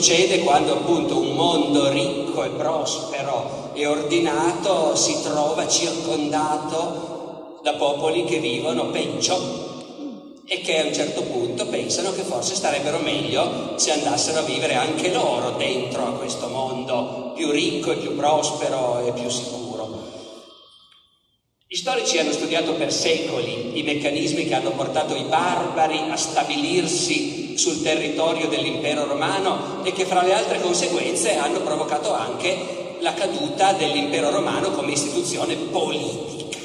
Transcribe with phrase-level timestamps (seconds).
[0.00, 8.24] Succede quando appunto un mondo ricco e prospero e ordinato si trova circondato da popoli
[8.24, 13.92] che vivono peggio e che a un certo punto pensano che forse starebbero meglio se
[13.92, 19.12] andassero a vivere anche loro dentro a questo mondo più ricco e più prospero e
[19.12, 19.98] più sicuro.
[21.66, 27.49] Gli storici hanno studiato per secoli i meccanismi che hanno portato i barbari a stabilirsi
[27.60, 33.72] sul territorio dell'impero romano e che fra le altre conseguenze hanno provocato anche la caduta
[33.74, 36.56] dell'impero romano come istituzione politica.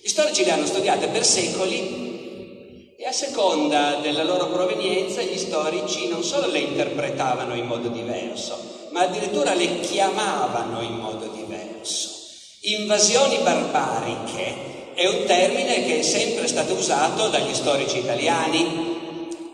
[0.00, 6.08] Gli storici le hanno studiate per secoli e a seconda della loro provenienza gli storici
[6.08, 8.56] non solo le interpretavano in modo diverso,
[8.92, 12.08] ma addirittura le chiamavano in modo diverso.
[12.60, 18.89] Invasioni barbariche è un termine che è sempre stato usato dagli storici italiani,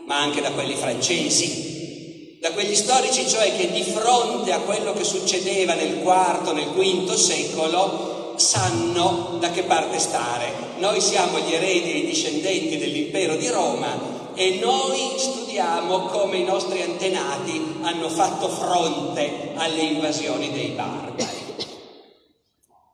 [0.07, 5.03] ma anche da quelli francesi, da quegli storici cioè che di fronte a quello che
[5.03, 10.51] succedeva nel IV, nel V secolo, sanno da che parte stare.
[10.77, 16.43] Noi siamo gli eredi e i discendenti dell'impero di Roma e noi studiamo come i
[16.45, 21.25] nostri antenati hanno fatto fronte alle invasioni dei barbari.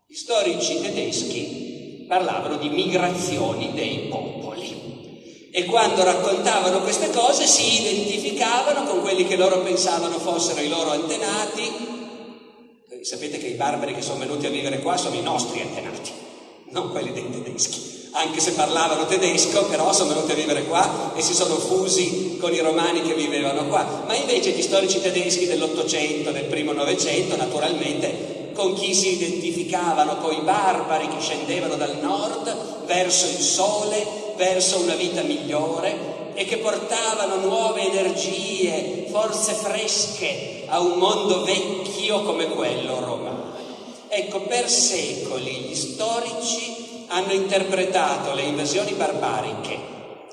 [0.08, 4.83] Gli storici tedeschi parlavano di migrazioni dei popoli
[5.56, 10.90] e quando raccontavano queste cose si identificavano con quelli che loro pensavano fossero i loro
[10.90, 11.92] antenati.
[13.04, 16.12] Sapete che i barbari che sono venuti a vivere qua sono i nostri antenati,
[16.72, 18.10] non quelli dei tedeschi.
[18.14, 22.52] Anche se parlavano tedesco, però sono venuti a vivere qua e si sono fusi con
[22.52, 24.06] i romani che vivevano qua.
[24.08, 30.34] Ma invece gli storici tedeschi dell'Ottocento, del primo Novecento, naturalmente con chi si identificavano, con
[30.34, 36.58] i barbari che scendevano dal nord verso il sole, verso una vita migliore e che
[36.58, 43.54] portavano nuove energie, forze fresche a un mondo vecchio come quello romano.
[44.08, 49.78] Ecco, per secoli gli storici hanno interpretato le invasioni barbariche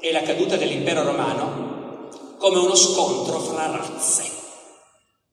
[0.01, 2.09] e la caduta dell'impero romano
[2.39, 4.39] come uno scontro fra razze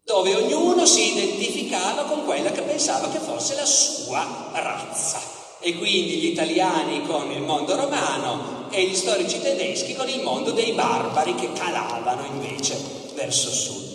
[0.07, 5.19] dove ognuno si identificava con quella che pensava che fosse la sua razza.
[5.59, 10.51] E quindi gli italiani con il mondo romano e gli storici tedeschi con il mondo
[10.51, 12.77] dei barbari che calavano invece
[13.15, 13.85] verso sud.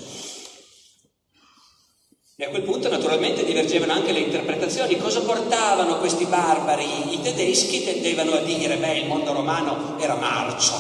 [2.37, 4.97] E a quel punto naturalmente divergevano anche le interpretazioni.
[4.97, 7.15] Cosa portavano questi barbari?
[7.15, 10.75] I tedeschi tendevano a dire, beh, il mondo romano era marcio,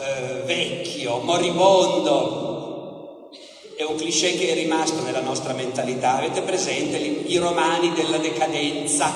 [0.00, 2.48] eh, vecchio, moribondo,
[3.78, 6.18] è un cliché che è rimasto nella nostra mentalità.
[6.18, 9.12] Avete presente i romani della decadenza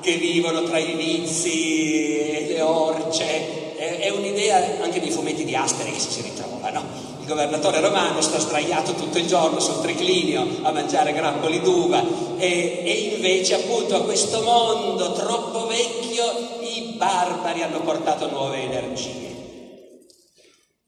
[0.00, 3.59] che vivono tra i vizi e le orce?
[3.80, 6.84] È, un'idea anche dei fumetti di Asterix si ritrova, no?
[7.18, 12.04] Il governatore romano sta sdraiato tutto il giorno sul triclinio a mangiare grappoli d'uva
[12.36, 16.24] e, e invece appunto a questo mondo troppo vecchio
[16.60, 19.28] i barbari hanno portato nuove energie.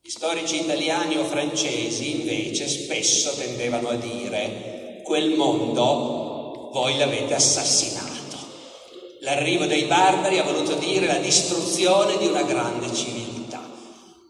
[0.02, 8.11] Gli storici italiani o francesi invece spesso tendevano a dire quel mondo voi l'avete assassinato.
[9.22, 13.60] L'arrivo dei barbari ha voluto dire la distruzione di una grande civiltà.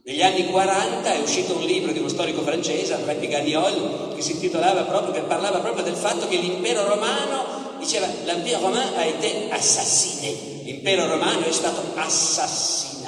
[0.05, 4.33] Negli anni 40 è uscito un libro di uno storico francese, André Piganiol, che si
[4.33, 9.49] intitolava proprio, che parlava proprio del fatto che l'impero romano, diceva, l'impero romano a été
[9.49, 13.01] assassiné, l'impero romano è stato assassinato.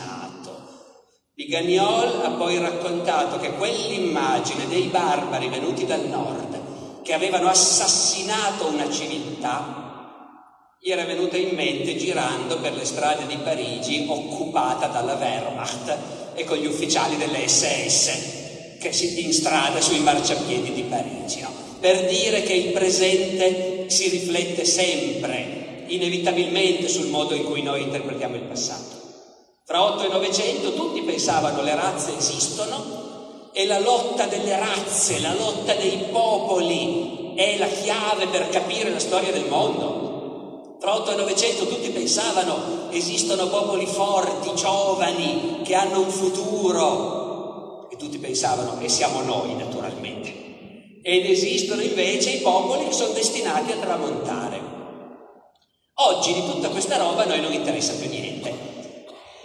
[1.34, 8.90] Piganiol ha poi raccontato che quell'immagine dei barbari venuti dal nord, che avevano assassinato una
[8.90, 9.83] civiltà,
[10.86, 15.96] gli era venuta in mente girando per le strade di Parigi occupata dalla Wehrmacht
[16.34, 21.50] e con gli ufficiali delle SS che si in strada sui marciapiedi di Parigi, no?
[21.80, 28.34] per dire che il presente si riflette sempre, inevitabilmente, sul modo in cui noi interpretiamo
[28.34, 29.00] il passato.
[29.64, 35.32] Fra 8 e 900 tutti pensavano le razze esistono e la lotta delle razze, la
[35.32, 40.13] lotta dei popoli è la chiave per capire la storia del mondo.
[40.84, 47.88] Fra 8 e 900 tutti pensavano esistono popoli forti, giovani, che hanno un futuro.
[47.88, 51.00] E tutti pensavano che siamo noi, naturalmente.
[51.02, 54.60] Ed esistono invece i popoli che sono destinati a tramontare.
[55.94, 58.52] Oggi di tutta questa roba a noi non interessa più niente.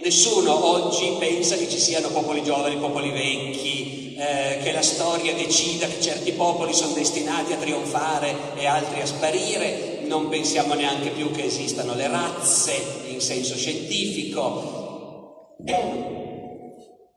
[0.03, 5.87] Nessuno oggi pensa che ci siano popoli giovani, popoli vecchi, eh, che la storia decida
[5.87, 11.31] che certi popoli sono destinati a trionfare e altri a sparire, non pensiamo neanche più
[11.31, 15.55] che esistano le razze in senso scientifico.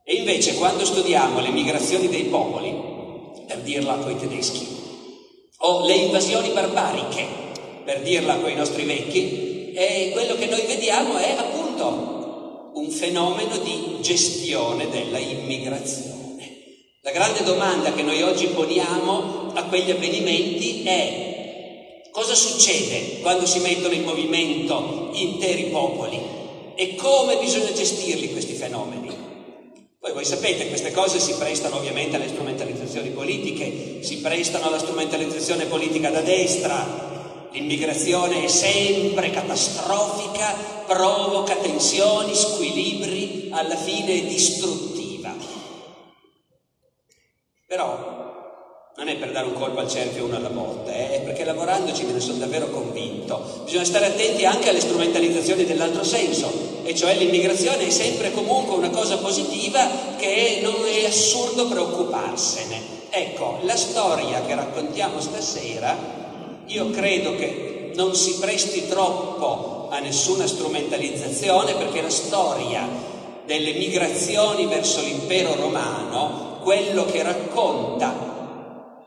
[0.05, 2.71] E invece quando studiamo le migrazioni dei popoli,
[3.47, 4.67] per dirla coi tedeschi,
[5.57, 7.25] o le invasioni barbariche,
[7.83, 13.97] per dirla coi nostri vecchi, e quello che noi vediamo è appunto un fenomeno di
[14.01, 16.11] gestione della immigrazione.
[17.01, 21.32] La grande domanda che noi oggi poniamo a quegli avvenimenti è
[22.13, 26.21] cosa succede quando si mettono in movimento interi popoli
[26.75, 29.09] e come bisogna gestirli questi fenomeni.
[29.99, 35.65] Poi voi sapete, queste cose si prestano ovviamente alle strumentalizzazioni politiche, si prestano alla strumentalizzazione
[35.65, 37.11] politica da destra,
[37.53, 40.55] L'immigrazione è sempre catastrofica,
[40.87, 45.35] provoca tensioni, squilibri, alla fine è distruttiva.
[47.67, 48.22] Però
[48.95, 51.15] non è per dare un colpo al cerchio uno alla volta, eh?
[51.15, 53.61] è perché lavorandoci me ne sono davvero convinto.
[53.63, 56.51] Bisogna stare attenti anche alle strumentalizzazioni dell'altro senso,
[56.83, 63.01] e cioè l'immigrazione è sempre comunque una cosa positiva che non è assurdo preoccuparsene.
[63.09, 66.21] Ecco, la storia che raccontiamo stasera
[66.67, 72.87] io credo che non si presti troppo a nessuna strumentalizzazione perché la storia
[73.45, 78.32] delle migrazioni verso l'impero romano, quello che racconta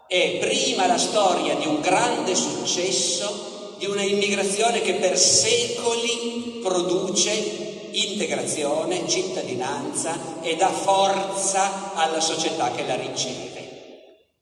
[0.08, 7.88] è prima la storia di un grande successo, di una immigrazione che per secoli produce
[7.91, 13.55] integrazione, cittadinanza e dà forza alla società che la riceve.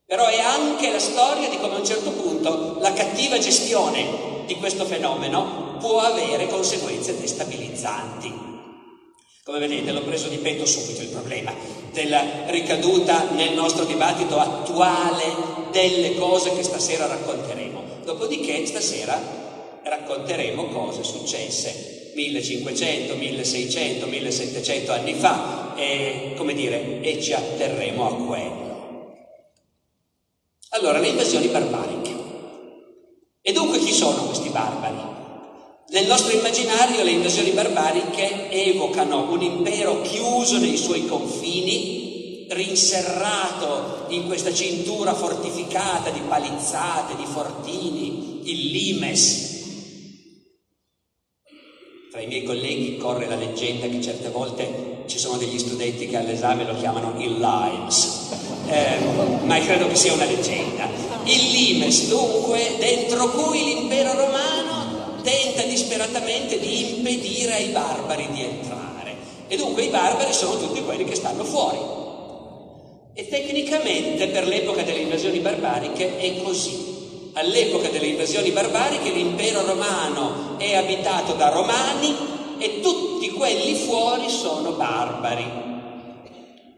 [0.07, 4.57] Però è anche la storia di come a un certo punto la cattiva gestione di
[4.57, 8.44] questo fenomeno può avere conseguenze destabilizzanti.
[9.45, 11.53] Come vedete l'ho preso di petto subito il problema
[11.93, 17.83] della ricaduta nel nostro dibattito attuale delle cose che stasera racconteremo.
[18.05, 19.21] Dopodiché stasera
[19.83, 28.15] racconteremo cose successe 1500, 1600, 1700 anni fa e, come dire, e ci atterremo a
[28.25, 29.15] quello.
[30.71, 32.15] Allora, le invasioni barbariche.
[33.43, 35.14] E dunque chi sono questi barbari?
[35.91, 44.27] Nel nostro immaginario le invasioni barbariche evocano un impero chiuso nei suoi confini, rinserrato in
[44.27, 49.53] questa cintura fortificata di palizzate, di fortini, il limes.
[52.11, 56.17] Tra i miei colleghi corre la leggenda che certe volte ci sono degli studenti che
[56.17, 58.25] all'esame lo chiamano il limes
[58.69, 58.99] eh,
[59.45, 60.89] ma credo che sia una leggenda.
[61.25, 64.64] Il limes, dunque, dentro cui l'impero romano
[65.85, 69.17] disperatamente di impedire ai barbari di entrare.
[69.47, 71.79] E dunque i barbari sono tutti quelli che stanno fuori.
[73.13, 76.93] E tecnicamente per l'epoca delle invasioni barbariche è così.
[77.35, 82.17] All'epoca delle invasioni barbariche l'impero romano è abitato da romani
[82.59, 85.45] e tutti quelli fuori sono barbari.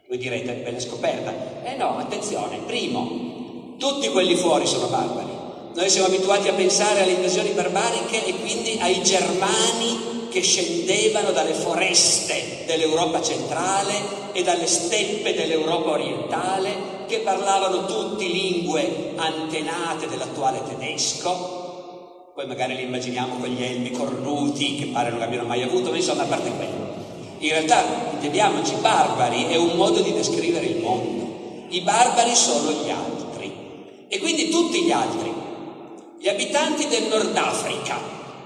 [0.09, 1.33] Voi direte, bella scoperta.
[1.65, 5.36] Eh no, attenzione, primo, tutti quelli fuori sono barbari.
[5.77, 11.53] Noi siamo abituati a pensare alle invasioni barbariche e quindi ai germani che scendevano dalle
[11.53, 13.93] foreste dell'Europa centrale
[14.33, 22.33] e dalle steppe dell'Europa orientale, che parlavano tutti lingue antenate dell'attuale tedesco.
[22.35, 25.97] Poi magari li immaginiamo con gli elmi cornuti che pare non abbiano mai avuto, ma
[25.97, 26.95] insomma, a parte quello.
[27.41, 31.67] In realtà, intendiamoci, barbari è un modo di descrivere il mondo.
[31.69, 33.53] I barbari sono gli altri.
[34.09, 35.45] E quindi tutti gli altri.
[36.27, 37.97] Gli abitanti del Nord Africa,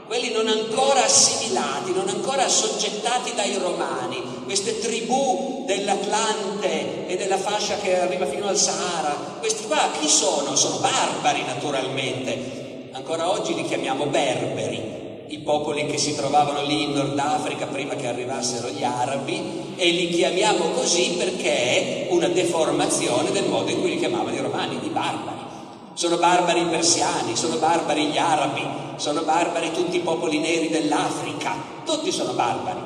[0.07, 7.79] quelli non ancora assimilati, non ancora assoggettati dai romani, queste tribù dell'Atlante e della fascia
[7.79, 10.57] che arriva fino al Sahara, questi qua chi sono?
[10.57, 12.91] Sono barbari naturalmente.
[12.93, 17.95] Ancora oggi li chiamiamo berberi, i popoli che si trovavano lì in Nord Africa prima
[17.95, 23.81] che arrivassero gli arabi e li chiamiamo così perché è una deformazione del modo in
[23.81, 25.50] cui li chiamavano i romani, i barbari.
[25.95, 28.67] Sono barbari i persiani, sono barbari gli arabi,
[28.97, 31.55] sono barbari tutti i popoli neri dell'Africa,
[31.85, 32.81] tutti sono barbari.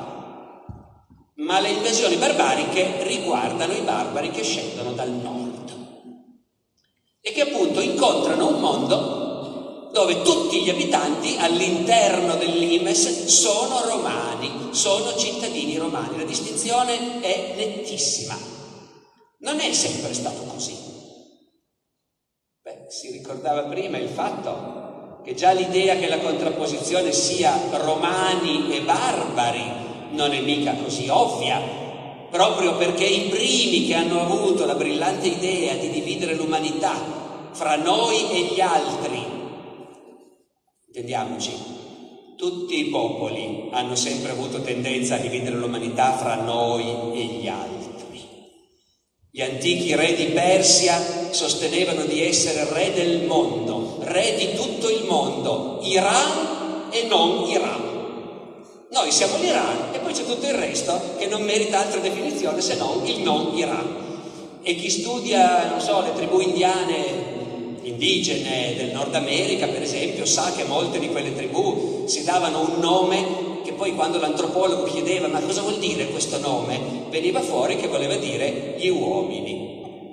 [1.35, 5.73] Ma le invasioni barbariche riguardano i barbari che scendono dal nord
[7.21, 15.15] e che appunto incontrano un mondo dove tutti gli abitanti all'interno dell'Imes sono romani, sono
[15.15, 16.17] cittadini romani.
[16.17, 18.37] La distinzione è nettissima.
[19.39, 20.94] Non è sempre stato così.
[22.95, 29.63] Si ricordava prima il fatto che già l'idea che la contrapposizione sia romani e barbari
[30.11, 31.59] non è mica così ovvia,
[32.31, 36.93] proprio perché i primi che hanno avuto la brillante idea di dividere l'umanità
[37.51, 39.25] fra noi e gli altri
[40.87, 41.51] Intendiamoci,
[42.37, 47.84] tutti i popoli hanno sempre avuto tendenza a dividere l'umanità fra noi e gli altri.
[49.35, 50.97] Gli antichi re di Persia
[51.31, 58.87] sostenevano di essere re del mondo, re di tutto il mondo, Iran e non Iran.
[58.91, 62.77] Noi siamo l'Iran e poi c'è tutto il resto che non merita altra definizione se
[62.77, 64.59] non il non Iran.
[64.63, 70.53] E chi studia, non so, le tribù indiane indigene del Nord America, per esempio, sa
[70.55, 75.61] che molte di quelle tribù si davano un nome poi quando l'antropologo chiedeva ma cosa
[75.61, 80.11] vuol dire questo nome, veniva fuori che voleva dire gli uomini.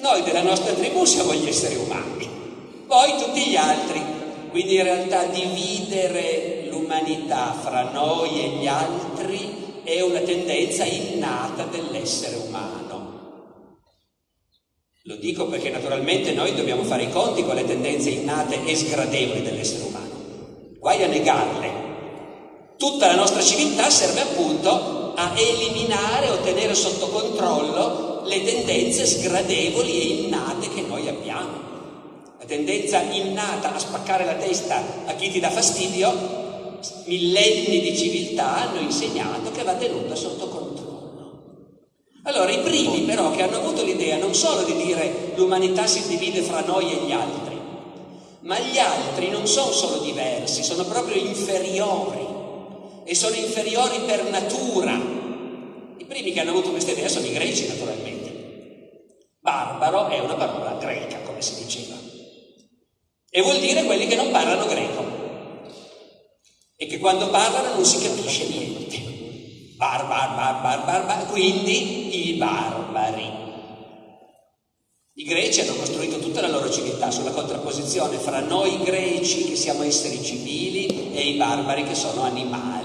[0.00, 2.28] Noi della nostra tribù siamo gli esseri umani,
[2.86, 4.18] poi tutti gli altri.
[4.50, 12.36] Quindi in realtà dividere l'umanità fra noi e gli altri è una tendenza innata dell'essere
[12.36, 12.80] umano.
[15.04, 19.42] Lo dico perché naturalmente noi dobbiamo fare i conti con le tendenze innate e sgradevoli
[19.42, 20.10] dell'essere umano.
[20.78, 21.89] Guai a negarle.
[22.80, 30.00] Tutta la nostra civiltà serve appunto a eliminare o tenere sotto controllo le tendenze sgradevoli
[30.00, 31.58] e innate che noi abbiamo.
[32.38, 38.62] La tendenza innata a spaccare la testa a chi ti dà fastidio, millenni di civiltà
[38.62, 41.68] hanno insegnato che va tenuta sotto controllo.
[42.22, 46.40] Allora, i primi però che hanno avuto l'idea non solo di dire l'umanità si divide
[46.40, 47.60] fra noi e gli altri,
[48.40, 52.29] ma gli altri non sono solo diversi, sono proprio inferiori
[53.04, 54.94] e sono inferiori per natura.
[55.96, 58.20] I primi che hanno avuto questa idea sono i greci, naturalmente.
[59.40, 61.96] Barbaro è una parola greca, come si diceva,
[63.30, 65.04] e vuol dire quelli che non parlano greco
[66.76, 68.98] e che quando parlano non si capisce niente.
[69.76, 73.38] Barbar, barbar, barbar, quindi i barbari.
[75.14, 79.82] I greci hanno costruito tutta la loro civiltà sulla contrapposizione fra noi greci che siamo
[79.82, 82.79] esseri civili e i barbari che sono animali.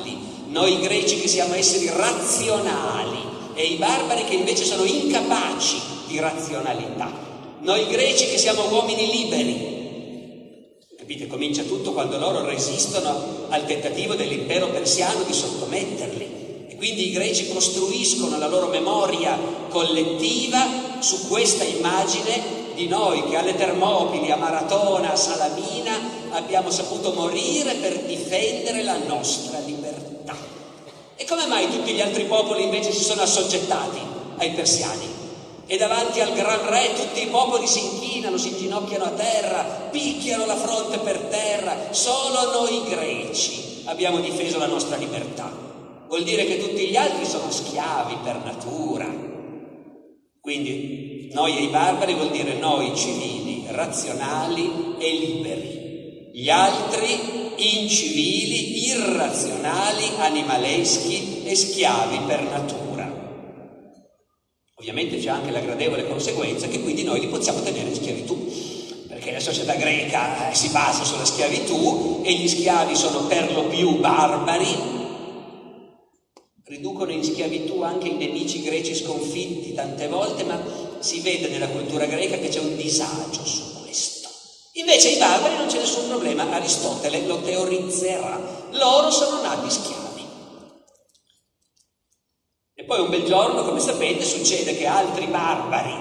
[0.56, 3.20] Noi greci che siamo esseri razionali
[3.56, 7.12] e i barbari che invece sono incapaci di razionalità.
[7.60, 10.74] Noi greci che siamo uomini liberi.
[10.98, 16.78] Capite, comincia tutto quando loro resistono al tentativo dell'impero persiano di sottometterli.
[16.78, 23.56] Quindi i greci costruiscono la loro memoria collettiva su questa immagine di noi che alle
[23.56, 29.75] Termopili, a Maratona, a Salamina abbiamo saputo morire per difendere la nostra libertà.
[31.16, 34.00] E come mai tutti gli altri popoli invece si sono assoggettati
[34.38, 35.14] ai persiani?
[35.68, 40.46] E davanti al gran re tutti i popoli si inchinano, si inginocchiano a terra, picchiano
[40.46, 41.76] la fronte per terra.
[41.92, 45.66] Solo noi greci abbiamo difeso la nostra libertà
[46.08, 49.08] vuol dire che tutti gli altri sono schiavi per natura.
[50.40, 55.75] Quindi noi e i barbari vuol dire noi civili, razionali e liberi.
[56.36, 57.18] Gli altri
[57.56, 63.10] incivili, irrazionali, animaleschi e schiavi per natura.
[64.76, 68.52] Ovviamente c'è anche la gradevole conseguenza che quindi noi li possiamo tenere in schiavitù,
[69.08, 73.68] perché la società greca eh, si basa sulla schiavitù e gli schiavi sono per lo
[73.68, 74.76] più barbari,
[76.66, 80.62] riducono in schiavitù anche i nemici greci sconfitti tante volte, ma
[81.00, 83.75] si vede nella cultura greca che c'è un disagio su.
[84.78, 88.38] Invece i barbari non c'è nessun problema, Aristotele lo teorizzerà.
[88.72, 90.26] Loro sono nati schiavi.
[92.74, 95.96] E poi un bel giorno, come sapete, succede che altri barbari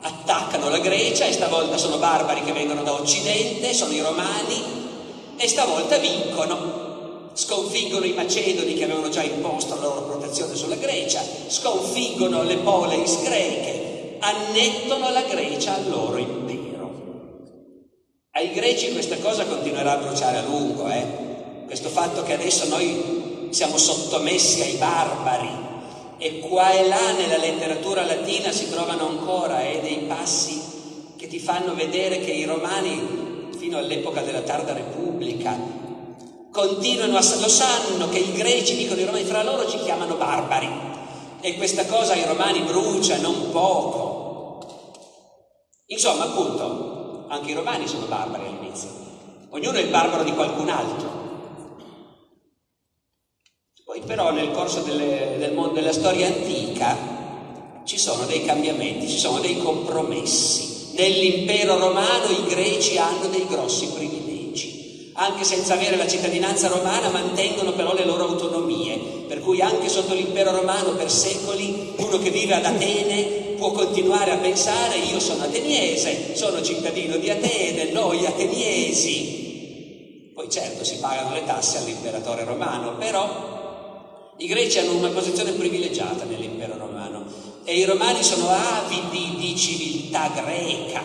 [0.00, 4.62] attaccano la Grecia e stavolta sono barbari che vengono da Occidente, sono i romani,
[5.36, 6.82] e stavolta vincono
[7.34, 13.20] sconfiggono i macedoni che avevano già imposto la loro protezione sulla Grecia, sconfiggono le poleis
[13.22, 16.63] greche, annettono la Grecia al loro impero.
[18.36, 21.06] Ai greci questa cosa continuerà a bruciare a lungo, eh?
[21.66, 25.48] questo fatto che adesso noi siamo sottomessi ai barbari
[26.18, 30.60] e qua e là nella letteratura latina si trovano ancora eh, dei passi
[31.16, 35.56] che ti fanno vedere che i romani, fino all'epoca della tarda repubblica,
[36.50, 40.68] continuano a, lo sanno che i greci dicono i romani fra loro ci chiamano barbari
[41.40, 44.58] e questa cosa i romani brucia non poco.
[45.86, 46.93] Insomma, appunto,
[47.28, 48.88] anche i romani sono barbari all'inizio.
[49.50, 51.22] Ognuno è il barbaro di qualcun altro.
[53.84, 59.18] Poi però nel corso delle, del mondo, della storia antica ci sono dei cambiamenti, ci
[59.18, 60.92] sono dei compromessi.
[60.96, 67.72] Nell'impero romano i greci hanno dei grossi privilegi, anche senza avere la cittadinanza romana mantengono
[67.72, 68.96] però le loro autonomie,
[69.28, 74.32] per cui anche sotto l'impero romano per secoli uno che vive ad Atene può continuare
[74.32, 80.32] a pensare io sono ateniese, sono cittadino di Atene, noi ateniesi.
[80.34, 86.24] Poi certo si pagano le tasse all'imperatore romano, però i greci hanno una posizione privilegiata
[86.24, 87.24] nell'impero romano
[87.64, 91.00] e i romani sono avidi di civiltà greca,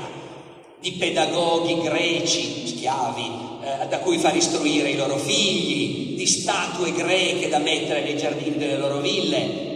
[0.81, 3.31] di pedagoghi greci, schiavi,
[3.63, 8.57] eh, da cui far istruire i loro figli, di statue greche da mettere nei giardini
[8.57, 9.68] delle loro ville.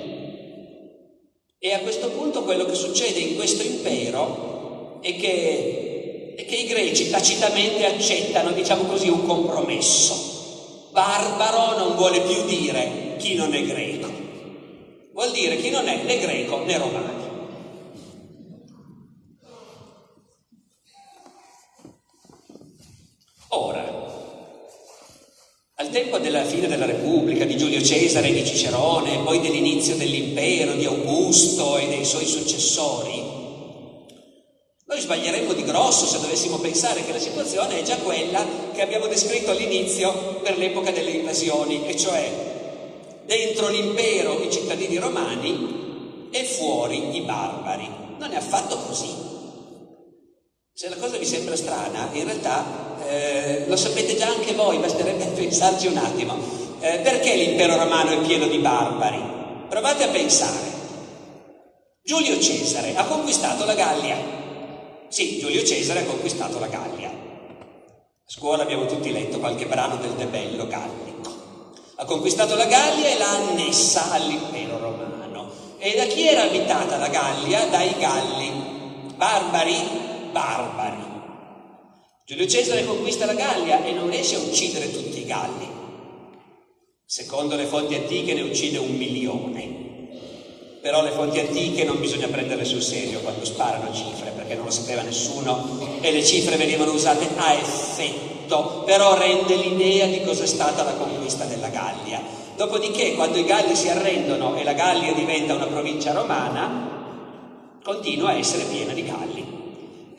[1.66, 6.68] E a questo punto quello che succede in questo impero è che, è che i
[6.68, 10.90] greci tacitamente accettano, diciamo così, un compromesso.
[10.92, 14.12] Barbaro non vuole più dire chi non è greco.
[15.14, 17.22] Vuol dire chi non è né greco né romano.
[23.48, 24.03] Ora,
[25.76, 30.86] al tempo della fine della Repubblica, di Giulio Cesare, di Cicerone, poi dell'inizio dell'impero, di
[30.86, 33.42] Augusto e dei suoi successori,
[34.86, 39.08] noi sbaglieremmo di grosso se dovessimo pensare che la situazione è già quella che abbiamo
[39.08, 42.30] descritto all'inizio per l'epoca delle invasioni, e cioè
[43.26, 47.90] dentro l'impero i cittadini romani e fuori i barbari.
[48.20, 49.33] Non è affatto così.
[50.76, 52.66] Se la cosa vi sembra strana, in realtà
[53.08, 56.36] eh, lo sapete già anche voi, basterebbe pensarci un attimo.
[56.80, 59.22] Eh, perché l'impero romano è pieno di barbari?
[59.70, 60.72] Provate a pensare.
[62.04, 64.18] Giulio Cesare ha conquistato la Gallia.
[65.10, 67.10] Sì, Giulio Cesare ha conquistato la Gallia.
[67.10, 71.14] A scuola abbiamo tutti letto qualche brano del Debello Galli.
[71.98, 75.52] Ha conquistato la Gallia e l'ha annessa all'impero romano.
[75.78, 77.68] E da chi era abitata la Gallia?
[77.68, 78.52] Dai Galli.
[79.16, 80.13] Barbari?
[80.34, 81.22] Barbari.
[82.26, 85.70] Giulio Cesare conquista la Gallia e non riesce a uccidere tutti i Galli.
[87.06, 89.82] Secondo le fonti antiche ne uccide un milione.
[90.82, 94.72] Però le fonti antiche non bisogna prenderle sul serio quando sparano cifre, perché non lo
[94.72, 98.34] sapeva nessuno e le cifre venivano usate a effetto
[98.86, 102.22] però rende l'idea di cosa è stata la conquista della Gallia.
[102.56, 106.92] Dopodiché, quando i Galli si arrendono e la Gallia diventa una provincia romana,
[107.84, 109.53] continua a essere piena di Galli,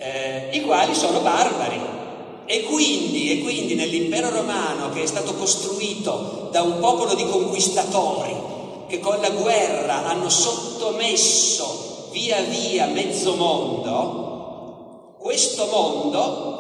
[0.05, 1.81] eh, i quali sono barbari.
[2.47, 8.37] E quindi, e quindi nell'impero romano, che è stato costruito da un popolo di conquistatori,
[8.87, 16.53] che con la guerra hanno sottomesso via via mezzo mondo, questo mondo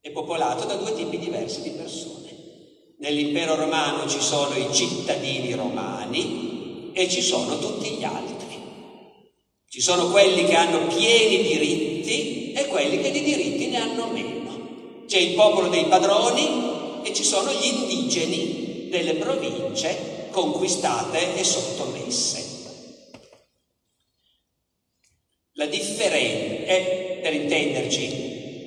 [0.00, 2.20] è popolato da due tipi diversi di persone.
[2.98, 8.41] Nell'impero romano ci sono i cittadini romani e ci sono tutti gli altri.
[9.72, 15.04] Ci sono quelli che hanno pieni diritti e quelli che di diritti ne hanno meno.
[15.06, 22.44] C'è il popolo dei padroni e ci sono gli indigeni delle province conquistate e sottomesse.
[25.52, 28.66] La differenza è, per intenderci,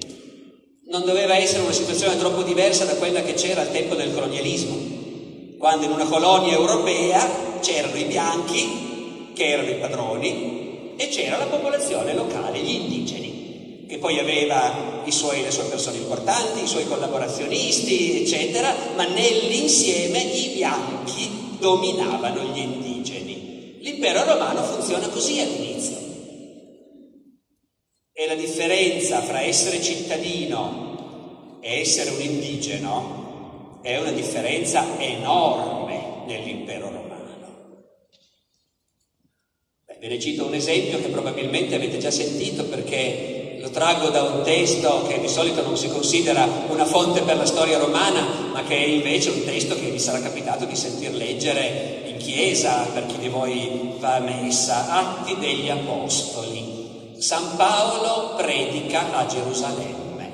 [0.87, 5.55] non doveva essere una situazione troppo diversa da quella che c'era al tempo del colonialismo,
[5.59, 10.54] quando in una colonia europea c'erano i bianchi, che erano i padroni,
[10.97, 16.63] e c'era la popolazione locale, gli indigeni, che poi aveva suoi, le sue persone importanti,
[16.63, 23.77] i suoi collaborazionisti, eccetera, ma nell'insieme i bianchi dominavano gli indigeni.
[23.79, 25.97] L'impero romano funziona così all'inizio.
[28.11, 36.89] E la differenza fra essere cittadino e essere un indigeno è una differenza enorme nell'impero
[36.89, 37.03] romano.
[39.85, 44.21] Beh, ve ne cito un esempio che probabilmente avete già sentito perché lo traggo da
[44.21, 48.61] un testo che di solito non si considera una fonte per la storia romana, ma
[48.61, 53.07] che è invece un testo che vi sarà capitato di sentir leggere in chiesa per
[53.07, 57.15] chi di voi va a messa, Atti degli Apostoli.
[57.17, 60.33] San Paolo predica a Gerusalemme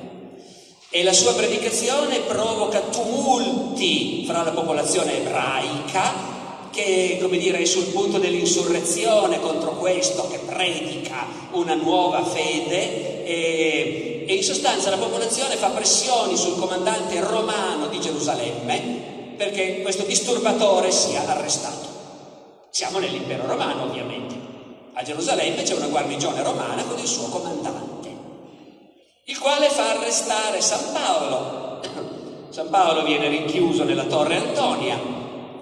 [0.90, 6.31] E la sua predicazione provoca tumulti fra la popolazione ebraica
[6.72, 14.26] che come dire, è sul punto dell'insurrezione contro questo che predica una nuova fede e,
[14.28, 20.92] e in sostanza la popolazione fa pressioni sul comandante romano di Gerusalemme perché questo disturbatore
[20.92, 21.90] sia arrestato.
[22.70, 24.36] Siamo nell'impero romano ovviamente.
[24.94, 28.10] A Gerusalemme c'è una guarnigione romana con il suo comandante,
[29.26, 31.80] il quale fa arrestare San Paolo.
[32.52, 35.21] San Paolo viene rinchiuso nella torre Antonia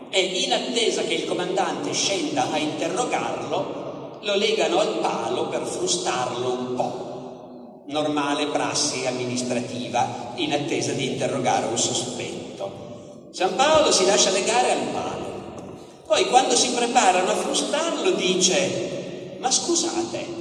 [0.10, 6.52] e in attesa che il comandante scenda a interrogarlo, lo legano al palo per frustarlo
[6.52, 7.84] un po'.
[7.88, 13.28] Normale prassi amministrativa in attesa di interrogare un sospetto.
[13.32, 15.28] San Paolo si lascia legare al palo.
[16.06, 20.38] Poi quando si preparano a frustarlo dice, ma scusate,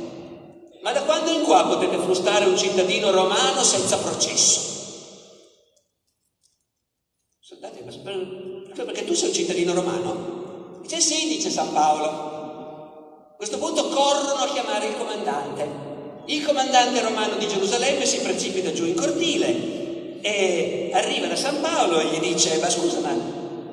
[0.82, 4.67] ma da quando in qua potete frustare un cittadino romano senza processo?
[7.58, 7.90] Soldati, ma
[8.72, 10.78] cioè perché tu sei un cittadino romano?
[10.82, 12.04] Dice sì, dice San Paolo.
[12.04, 15.86] A questo punto corrono a chiamare il comandante.
[16.26, 21.98] Il comandante romano di Gerusalemme si precipita giù in cortile e arriva da San Paolo
[21.98, 23.16] e gli dice, ma scusa, ma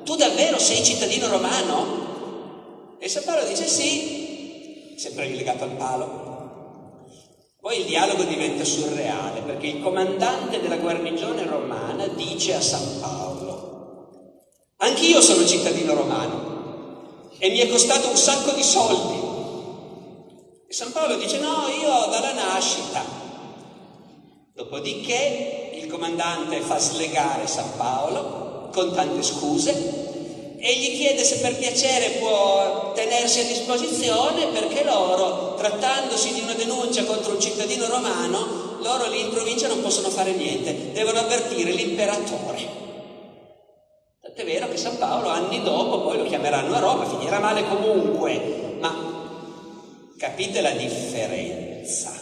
[0.02, 2.96] tu davvero sei cittadino romano?
[2.98, 6.24] E San Paolo dice sì, sempre rilegato al palo.
[7.60, 13.35] Poi il dialogo diventa surreale perché il comandante della guarnigione romana dice a San Paolo,
[14.78, 19.18] Anch'io sono cittadino romano e mi è costato un sacco di soldi.
[20.68, 23.02] E San Paolo dice no, io dalla nascita.
[24.52, 31.56] Dopodiché il comandante fa slegare San Paolo con tante scuse e gli chiede se per
[31.56, 38.76] piacere può tenersi a disposizione perché loro, trattandosi di una denuncia contro un cittadino romano,
[38.82, 42.85] loro lì in provincia non possono fare niente, devono avvertire l'imperatore.
[44.36, 48.76] È vero che San Paolo anni dopo poi lo chiameranno a Roma, finirà male comunque,
[48.78, 48.94] ma
[50.18, 52.12] capite la differenza.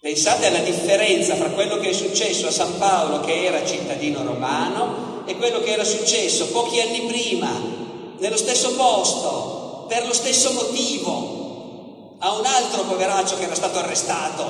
[0.00, 5.24] Pensate alla differenza fra quello che è successo a San Paolo che era cittadino romano
[5.26, 7.50] e quello che era successo pochi anni prima,
[8.18, 14.44] nello stesso posto, per lo stesso motivo, a un altro poveraccio che era stato arrestato,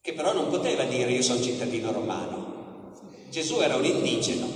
[0.00, 2.43] che però non poteva dire io sono cittadino romano.
[3.34, 4.46] Gesù era un indigeno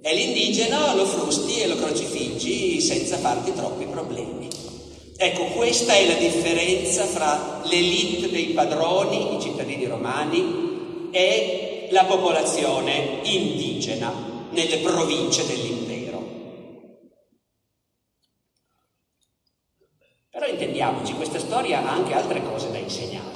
[0.00, 4.48] e l'indigeno lo frusti e lo crocifiggi senza farti troppi problemi.
[5.14, 13.20] Ecco, questa è la differenza fra l'elite dei padroni, i cittadini romani, e la popolazione
[13.24, 14.10] indigena
[14.52, 16.24] nelle province dell'impero.
[20.30, 23.31] Però intendiamoci, questa storia ha anche altre cose da insegnare.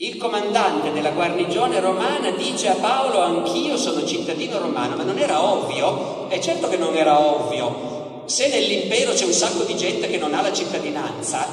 [0.00, 5.42] Il comandante della guarnigione romana dice a Paolo anch'io sono cittadino romano, ma non era
[5.42, 6.28] ovvio?
[6.28, 8.22] È certo che non era ovvio.
[8.26, 11.44] Se nell'impero c'è un sacco di gente che non ha la cittadinanza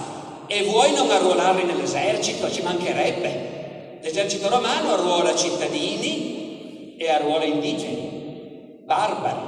[0.46, 4.00] e vuoi non arruolarli nell'esercito, ci mancherebbe.
[4.04, 9.40] L'esercito romano arruola cittadini e arruola indigeni, barbari.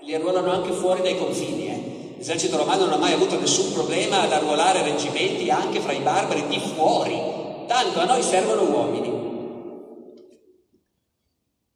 [0.00, 1.68] Li arruolano anche fuori dai confini.
[1.68, 2.14] Eh.
[2.16, 6.48] L'esercito romano non ha mai avuto nessun problema ad arruolare reggimenti anche fra i barbari
[6.48, 7.39] di fuori
[7.70, 9.28] tanto a noi servono uomini.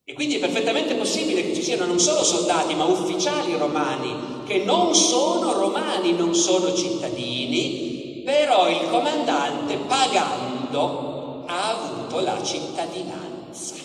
[0.02, 4.64] E quindi è perfettamente possibile che ci siano non solo soldati, ma ufficiali romani che
[4.64, 13.76] non sono romani, non sono cittadini, però il comandante pagando ha avuto la cittadinanza.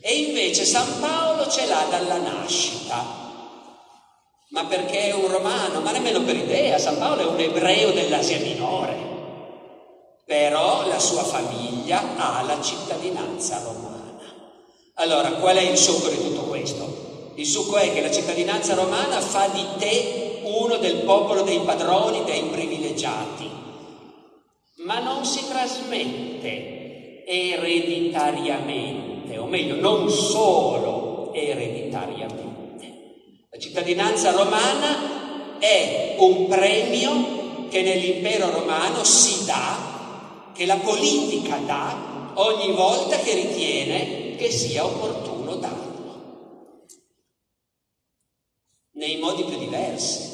[0.00, 3.20] E invece San Paolo ce l'ha dalla nascita.
[4.48, 5.82] Ma perché è un romano?
[5.82, 9.11] Ma nemmeno per idea, San Paolo è un ebreo dell'Asia Minore
[10.24, 14.20] però la sua famiglia ha la cittadinanza romana.
[14.94, 17.32] Allora, qual è il succo di tutto questo?
[17.34, 22.24] Il succo è che la cittadinanza romana fa di te uno del popolo dei padroni,
[22.24, 23.50] dei privilegiati,
[24.84, 32.40] ma non si trasmette ereditariamente, o meglio, non solo ereditariamente.
[33.50, 39.91] La cittadinanza romana è un premio che nell'impero romano si dà
[40.52, 46.90] che la politica dà ogni volta che ritiene che sia opportuno darlo,
[48.92, 50.30] nei modi più diversi.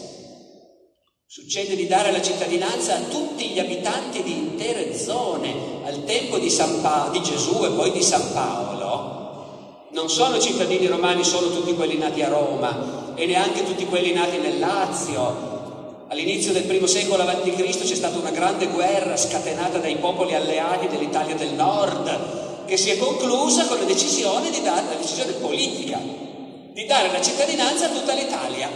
[1.27, 5.85] Succede di dare la cittadinanza a tutti gli abitanti di intere zone.
[5.85, 6.51] Al tempo di,
[6.83, 11.97] pa- di Gesù e poi di San Paolo, non sono cittadini romani solo tutti quelli
[11.97, 15.58] nati a Roma e neanche tutti quelli nati nel Lazio,
[16.09, 17.85] All'inizio del primo secolo a.C.
[17.85, 22.99] c'è stata una grande guerra scatenata dai popoli alleati dell'Italia del Nord, che si è
[22.99, 26.01] conclusa con la decisione, di dare, la decisione politica
[26.79, 28.71] di dare la cittadinanza a tutta l'Italia.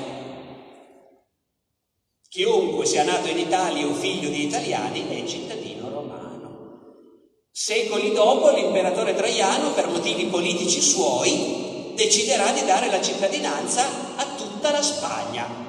[2.29, 7.49] Chiunque sia nato in Italia o figlio di italiani è cittadino romano.
[7.53, 14.73] Secoli dopo l'imperatore Traiano, per motivi politici suoi, deciderà di dare la cittadinanza a tutta
[14.73, 15.62] la Spagna.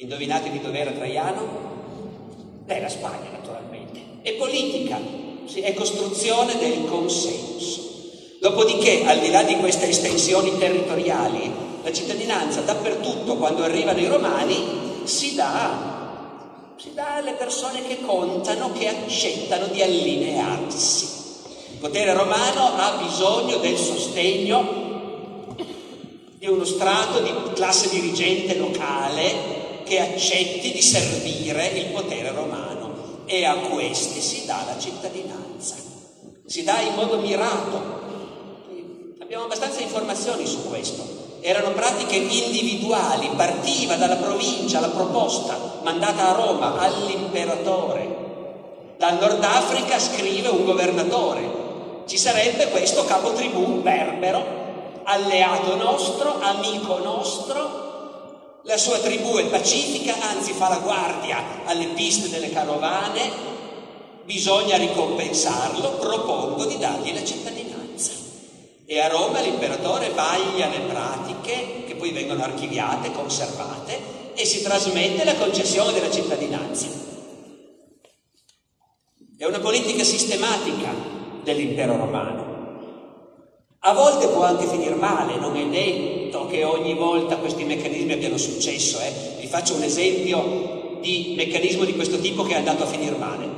[0.00, 1.46] Indovinate di dove era Traiano?
[2.64, 4.00] Beh, la Spagna naturalmente.
[4.22, 4.98] È politica,
[5.52, 7.88] è costruzione del consenso.
[8.40, 15.02] Dopodiché, al di là di queste estensioni territoriali, la cittadinanza dappertutto, quando arrivano i romani,
[15.04, 21.08] si dà, si dà alle persone che contano, che accettano di allinearsi.
[21.72, 24.88] Il potere romano ha bisogno del sostegno
[26.38, 29.59] di uno strato di classe dirigente locale
[29.90, 35.74] che accetti di servire il potere romano e a questi si dà la cittadinanza.
[36.46, 37.98] Si dà in modo mirato,
[39.18, 41.38] Abbiamo abbastanza informazioni su questo.
[41.40, 48.94] Erano pratiche individuali, partiva dalla provincia la proposta mandata a Roma all'imperatore.
[48.96, 52.02] Dal Nord Africa scrive un governatore.
[52.06, 54.44] Ci sarebbe questo capo tribù berbero,
[55.04, 57.89] alleato nostro, amico nostro.
[58.64, 63.48] La sua tribù è pacifica, anzi fa la guardia alle piste delle carovane.
[64.24, 68.12] Bisogna ricompensarlo, propongo di dargli la cittadinanza.
[68.84, 75.24] E a Roma l'imperatore vaglia le pratiche che poi vengono archiviate, conservate e si trasmette
[75.24, 76.86] la concessione della cittadinanza.
[79.38, 80.92] È una politica sistematica
[81.42, 82.48] dell'impero romano.
[83.78, 88.36] A volte può anche finire male, non è detto che ogni volta questi meccanismi abbiano
[88.36, 88.98] successo.
[89.00, 89.38] Eh.
[89.40, 93.48] Vi faccio un esempio di meccanismo di questo tipo che è andato a finire male.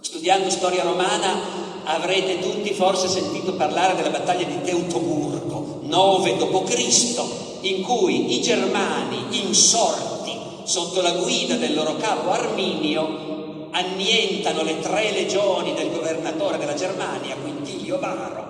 [0.00, 7.22] Studiando storia romana avrete tutti forse sentito parlare della battaglia di Teutoburgo, 9 d.C.,
[7.62, 15.10] in cui i germani insorti sotto la guida del loro capo Arminio annientano le tre
[15.12, 18.47] legioni del governatore della Germania, Quintilio Varo,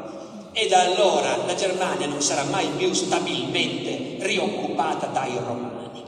[0.59, 6.03] e da allora la Germania non sarà mai più stabilmente rioccupata dai romani.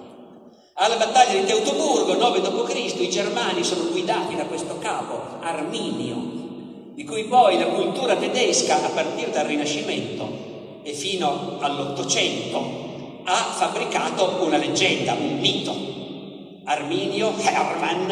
[0.74, 7.04] Alla battaglia di Teutoburgo, 9 d.C., i germani sono guidati da questo capo, Arminio, di
[7.04, 14.56] cui poi la cultura tedesca, a partire dal Rinascimento e fino all'Ottocento, ha fabbricato una
[14.56, 15.76] leggenda, un mito.
[16.64, 18.10] Arminio Hermann,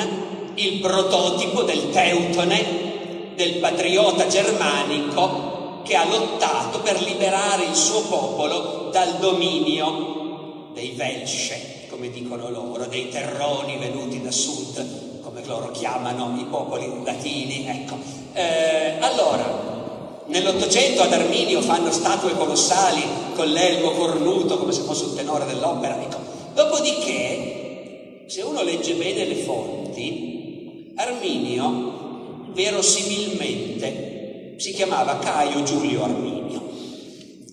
[0.55, 5.48] il prototipo del teutone, del patriota germanico
[5.83, 12.87] che ha lottato per liberare il suo popolo dal dominio dei Velsce, come dicono loro,
[12.87, 17.67] dei terroni venuti da sud, come loro chiamano i popoli latini.
[17.67, 17.97] Ecco,
[18.33, 23.03] eh, allora, nell'Ottocento ad Arminio fanno statue colossali
[23.35, 26.01] con l'elmo cornuto come se fosse un tenore dell'opera.
[26.01, 26.19] Ecco.
[26.55, 34.18] Dopodiché, se uno legge bene le fonti, Arminio verosimilmente
[34.59, 36.61] si chiamava Caio Giulio Arminio.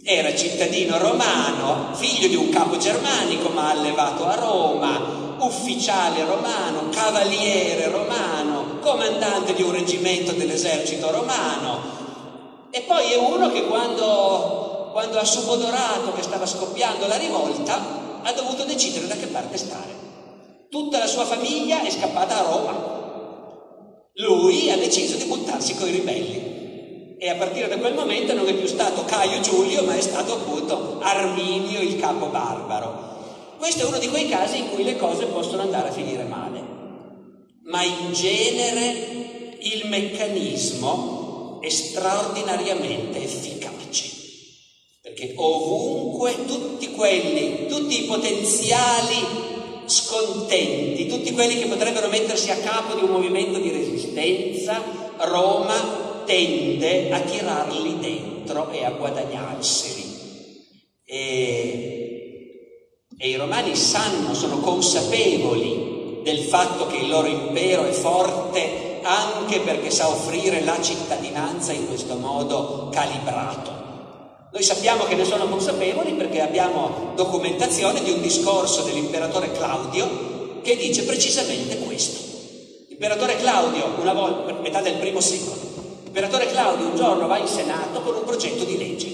[0.04, 7.89] Era cittadino romano, figlio di un capo germanico ma allevato a Roma, ufficiale romano, cavaliere
[7.89, 11.94] romano, comandante di un reggimento dell'esercito romano.
[12.72, 18.32] E poi è uno che quando, quando ha subodorato che stava scoppiando la rivolta ha
[18.34, 19.94] dovuto decidere da che parte stare.
[20.72, 22.94] Tutta la sua famiglia è scappata a Roma.
[24.15, 26.55] Lui ha deciso di buttarsi con i ribelli.
[27.17, 30.34] E a partire da quel momento non è più stato Caio Giulio, ma è stato
[30.34, 33.56] appunto Arminio il capo barbaro.
[33.58, 36.62] Questo è uno di quei casi in cui le cose possono andare a finire male,
[37.63, 44.10] ma in genere il meccanismo è straordinariamente efficace,
[45.01, 49.43] perché ovunque tutti quelli, tutti i potenziali
[49.86, 54.84] scontenti, tutti quelli che potrebbero mettersi a capo di un movimento di resistenza,
[55.17, 60.04] Roma tende a tirarli dentro e a guadagnarseli.
[61.06, 61.96] E
[63.18, 69.60] e i romani sanno, sono consapevoli del fatto che il loro impero è forte anche
[69.60, 73.84] perché sa offrire la cittadinanza in questo modo calibrato.
[74.52, 80.76] Noi sappiamo che ne sono consapevoli perché abbiamo documentazione di un discorso dell'imperatore Claudio che
[80.76, 82.20] dice precisamente questo.
[82.90, 85.64] L'imperatore Claudio, una volta, metà del primo secolo,
[86.15, 89.08] l'imperatore Claudio un giorno va in Senato con un progetto di legge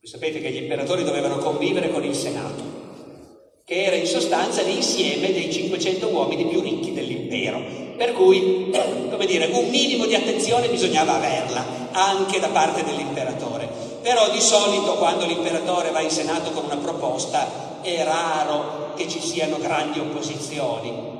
[0.00, 5.30] Voi sapete che gli imperatori dovevano convivere con il Senato, che era in sostanza l'insieme
[5.30, 7.62] dei 500 uomini più ricchi dell'impero.
[7.96, 8.72] Per cui,
[9.10, 13.68] come dire, un minimo di attenzione bisognava averla, anche da parte dell'imperatore.
[14.00, 19.20] Però di solito quando l'imperatore va in Senato con una proposta è raro che ci
[19.20, 21.11] siano grandi opposizioni.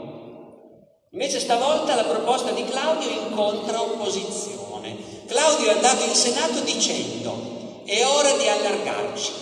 [1.14, 4.96] Invece stavolta la proposta di Claudio incontra opposizione.
[5.26, 9.32] Claudio è andato in Senato dicendo è ora di allargarci,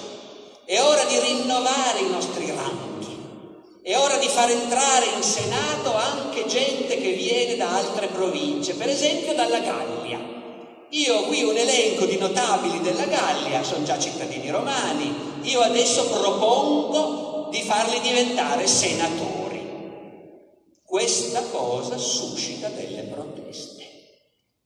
[0.65, 3.17] è ora di rinnovare i nostri ranghi,
[3.85, 8.89] è ora di far entrare in Senato anche gente che viene da altre province, per
[8.89, 10.19] esempio dalla Gallia.
[10.89, 16.09] Io ho qui un elenco di notabili della Gallia, sono già cittadini romani, io adesso
[16.09, 19.40] propongo di farli diventare senatori.
[20.91, 23.85] Questa cosa suscita delle proteste.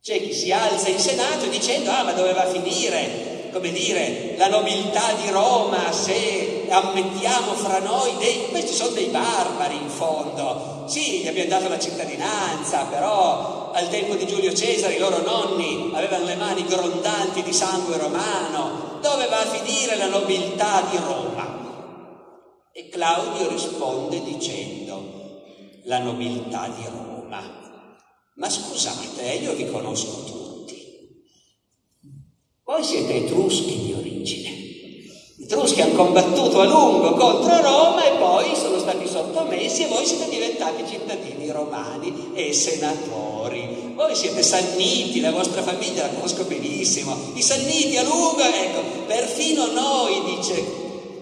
[0.03, 5.13] C'è chi si alza in Senato dicendo, ah ma doveva finire, come dire, la nobiltà
[5.21, 8.47] di Roma se ammettiamo fra noi dei...
[8.49, 10.87] Questi sono dei barbari in fondo.
[10.89, 15.91] Sì, gli abbiamo dato la cittadinanza, però al tempo di Giulio Cesare i loro nonni
[15.93, 18.99] avevano le mani grondanti di sangue romano.
[19.03, 21.65] Dove va a finire la nobiltà di Roma?
[22.73, 24.84] E Claudio risponde dicendo,
[25.85, 27.63] la nobiltà di Roma.
[28.37, 30.45] Ma scusate, io vi conosco tutti.
[32.65, 34.51] Voi siete etruschi di origine.
[35.37, 40.07] Gli etruschi hanno combattuto a lungo contro Roma e poi sono stati sottomessi e voi
[40.07, 43.93] siete diventati cittadini romani e senatori.
[43.95, 47.17] Voi siete sanniti, la vostra famiglia la conosco benissimo.
[47.35, 50.65] I sanniti a lungo, ecco, perfino noi, dice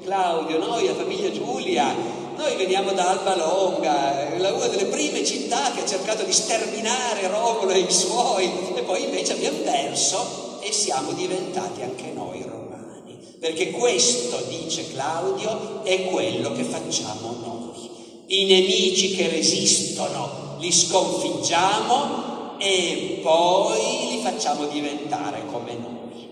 [0.04, 5.82] Claudio, noi, la famiglia Giulia, noi veniamo da Alba Longa, una delle prime città che
[5.82, 11.12] ha cercato di sterminare Romolo e i suoi, e poi invece abbiamo perso e siamo
[11.12, 13.36] diventati anche noi romani.
[13.38, 17.90] Perché questo, dice Claudio, è quello che facciamo noi.
[18.26, 26.28] I nemici che resistono li sconfiggiamo e poi li facciamo diventare come noi.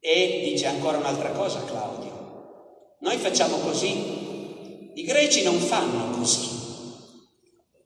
[0.00, 2.08] E dice ancora un'altra cosa Claudio.
[3.00, 4.29] Noi facciamo così
[4.94, 6.58] i greci non fanno così.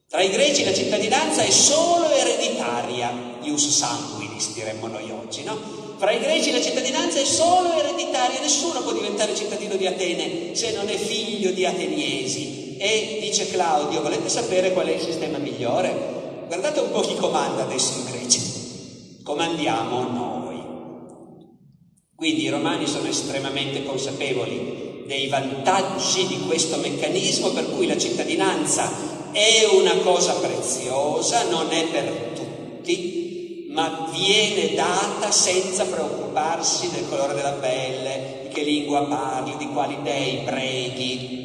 [0.08, 5.58] Tra i greci la cittadinanza è solo ereditaria, ius sanguinis diremmo noi oggi, no?
[5.96, 10.72] Fra i greci la cittadinanza è solo ereditaria, nessuno può diventare cittadino di Atene se
[10.72, 12.76] non è figlio di ateniesi.
[12.78, 16.46] E dice Claudio, volete sapere qual è il sistema migliore?
[16.46, 18.40] Guardate un po' chi comanda adesso in Grecia.
[19.22, 20.62] Comandiamo noi.
[22.14, 24.73] Quindi i romani sono estremamente consapevoli
[25.06, 28.90] dei vantaggi di questo meccanismo per cui la cittadinanza
[29.32, 37.34] è una cosa preziosa, non è per tutti, ma viene data senza preoccuparsi del colore
[37.34, 41.42] della pelle, di che lingua parli, di quali dei preghi.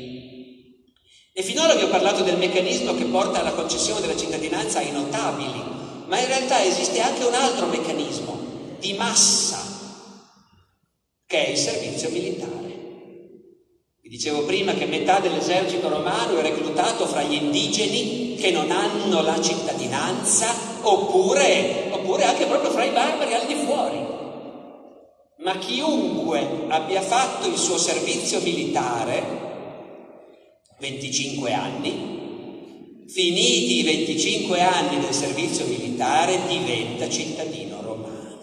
[1.34, 5.64] E finora vi ho parlato del meccanismo che porta alla concessione della cittadinanza ai notabili,
[6.06, 8.38] ma in realtà esiste anche un altro meccanismo
[8.78, 9.58] di massa,
[11.26, 12.59] che è il servizio militare.
[14.10, 19.22] Vi dicevo prima che metà dell'esercito romano è reclutato fra gli indigeni che non hanno
[19.22, 24.04] la cittadinanza, oppure, oppure anche proprio fra i barbari al di fuori.
[25.44, 29.24] Ma chiunque abbia fatto il suo servizio militare,
[30.80, 38.40] 25 anni, finiti i 25 anni del servizio militare, diventa cittadino romano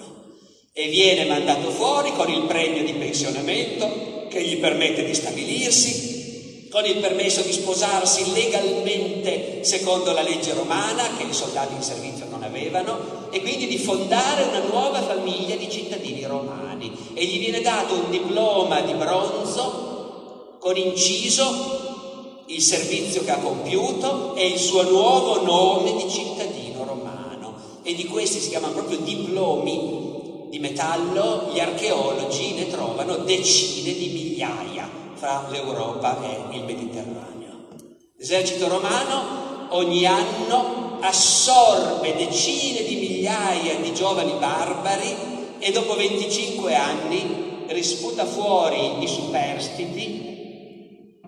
[0.72, 6.84] e viene mandato fuori con il premio di pensionamento che gli permette di stabilirsi, con
[6.84, 12.42] il permesso di sposarsi legalmente secondo la legge romana che i soldati in servizio non
[12.42, 16.92] avevano e quindi di fondare una nuova famiglia di cittadini romani.
[17.14, 24.34] E gli viene dato un diploma di bronzo con inciso il servizio che ha compiuto
[24.34, 27.54] e il suo nuovo nome di cittadino romano.
[27.82, 30.05] E di questi si chiamano proprio diplomi
[30.48, 37.68] di metallo, gli archeologi ne trovano decine di migliaia fra l'Europa e il Mediterraneo.
[38.16, 45.14] L'esercito romano ogni anno assorbe decine di migliaia di giovani barbari
[45.58, 50.34] e dopo 25 anni risputa fuori i superstiti,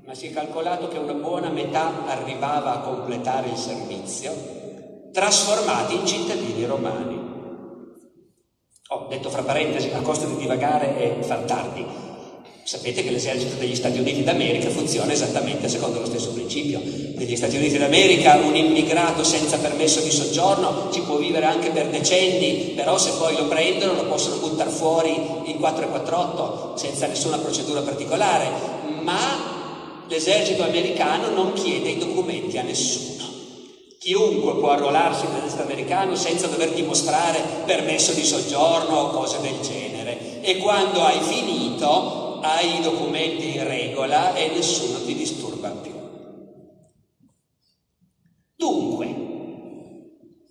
[0.05, 4.33] ma si è calcolato che una buona metà arrivava a completare il servizio,
[5.13, 7.18] trasformati in cittadini romani.
[8.91, 11.85] Ho detto fra parentesi, a costo di divagare e far tardi.
[12.63, 16.81] Sapete che l'esercito degli Stati Uniti d'America funziona esattamente secondo lo stesso principio.
[16.83, 21.89] Negli Stati Uniti d'America un immigrato senza permesso di soggiorno ci può vivere anche per
[21.89, 25.15] decenni, però se poi lo prendono lo possono buttare fuori
[25.45, 28.49] in 448 senza nessuna procedura particolare.
[29.03, 33.38] Ma l'esercito americano non chiede i documenti a nessuno.
[34.09, 40.41] Chiunque può arruolarsi nell'esercito americano senza dover dimostrare permesso di soggiorno o cose del genere.
[40.41, 45.93] E quando hai finito hai i documenti in regola e nessuno ti disturba più.
[48.57, 49.15] Dunque,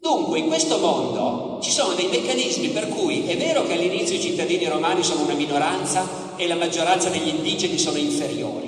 [0.02, 4.22] dunque, in questo mondo ci sono dei meccanismi per cui è vero che all'inizio i
[4.22, 8.67] cittadini romani sono una minoranza e la maggioranza degli indigeni sono inferiori,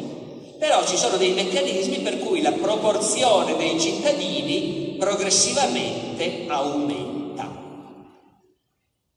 [0.60, 7.50] però ci sono dei meccanismi per cui la proporzione dei cittadini progressivamente aumenta,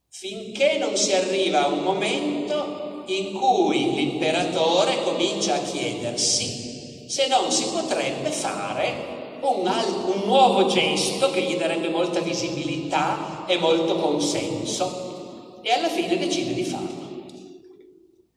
[0.09, 7.51] finché non si arriva a un momento in cui l'imperatore comincia a chiedersi se non
[7.51, 15.59] si potrebbe fare un, un, nuovo gesto che gli darebbe molta visibilità e molto consenso
[15.61, 17.27] e alla fine decide di farlo.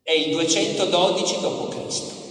[0.01, 2.24] È il 212 d.C.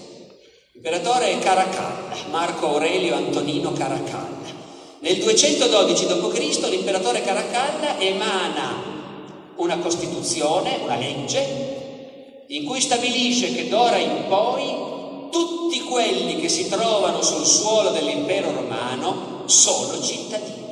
[0.85, 4.53] L'imperatore Caracalla, Marco Aurelio Antonino Caracalla.
[4.99, 6.68] Nel 212 d.C.
[6.68, 8.82] l'imperatore Caracalla emana
[9.57, 16.68] una costituzione, una legge, in cui stabilisce che d'ora in poi tutti quelli che si
[16.68, 20.63] trovano sul suolo dell'impero romano sono cittadini.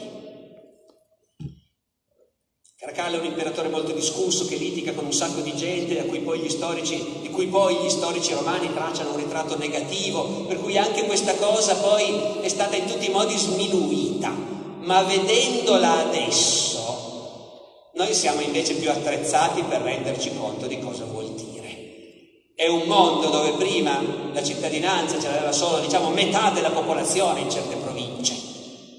[2.82, 6.18] Caracalla è un imperatore molto discusso che litiga con un sacco di gente cui
[6.48, 11.36] storici, di cui poi gli storici romani tracciano un ritratto negativo, per cui anche questa
[11.36, 14.34] cosa poi è stata in tutti i modi sminuita.
[14.80, 22.52] Ma vedendola adesso, noi siamo invece più attrezzati per renderci conto di cosa vuol dire.
[22.56, 24.02] È un mondo dove prima
[24.32, 28.34] la cittadinanza c'era solo, diciamo, metà della popolazione in certe province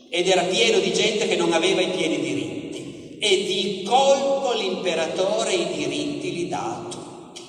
[0.08, 2.63] ed era pieno di gente che non aveva i pieni diritti
[3.24, 7.42] e di colpo l'imperatore i diritti li dà a tutti.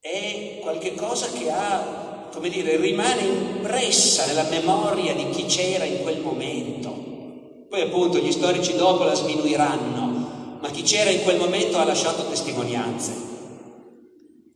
[0.00, 6.18] È qualcosa che ha, come dire, rimane impressa nella memoria di chi c'era in quel
[6.18, 7.66] momento.
[7.68, 12.26] Poi appunto gli storici dopo la sminuiranno, ma chi c'era in quel momento ha lasciato
[12.26, 13.12] testimonianze.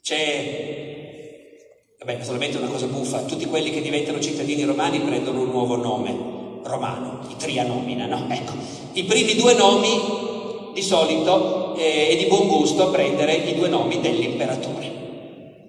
[0.03, 1.53] C'è,
[2.01, 6.41] vabbè, solamente una cosa buffa, tutti quelli che diventano cittadini romani prendono un nuovo nome
[6.65, 8.27] romano, i trianomina, no?
[8.29, 8.53] Ecco,
[8.93, 14.01] i primi due nomi di solito eh, è di buon gusto prendere i due nomi
[14.01, 14.93] dell'imperatore.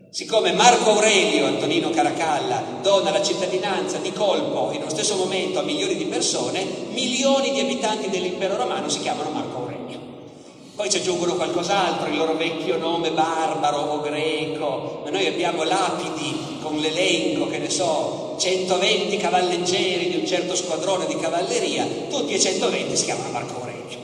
[0.09, 5.63] Siccome Marco Aurelio Antonino Caracalla dona la cittadinanza di colpo in uno stesso momento a
[5.63, 9.62] milioni di persone, milioni di abitanti dell'impero romano si chiamano Marco Aurelio.
[10.75, 16.57] Poi ci aggiungono qualcos'altro, il loro vecchio nome barbaro o greco, ma noi abbiamo lapidi
[16.63, 22.39] con l'elenco, che ne so, 120 cavalleggeri di un certo squadrone di cavalleria, tutti e
[22.39, 23.99] 120 si chiamano Marco Aurelio.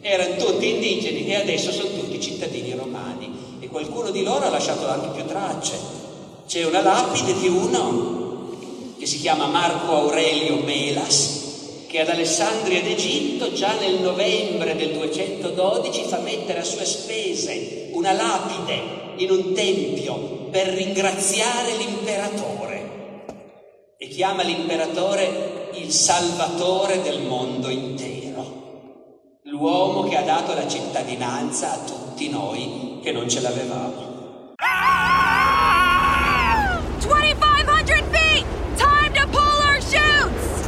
[0.00, 4.88] Erano tutti indigeni e adesso sono tutti cittadini romani e qualcuno di loro ha lasciato
[4.88, 5.78] anche più tracce.
[6.46, 8.54] C'è una lapide di uno
[8.98, 11.37] che si chiama Marco Aurelio Melas,
[11.88, 18.12] che ad Alessandria d'Egitto già nel novembre del 212 fa mettere a sue spese una
[18.12, 22.88] lapide in un tempio per ringraziare l'imperatore
[23.96, 31.78] e chiama l'imperatore il salvatore del mondo intero, l'uomo che ha dato la cittadinanza a
[31.78, 34.54] tutti noi che non ce l'avevamo.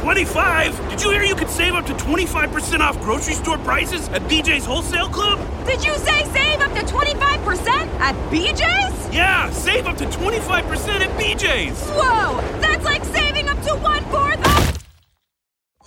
[0.01, 0.89] 25?
[0.89, 4.65] Did you hear you could save up to 25% off grocery store prices at BJ's
[4.65, 5.37] Wholesale Club?
[5.67, 7.67] Did you say save up to 25%
[7.99, 9.15] at BJ's?
[9.15, 11.79] Yeah, save up to 25% at BJ's.
[11.91, 14.83] Whoa, that's like saving up to one fourth of.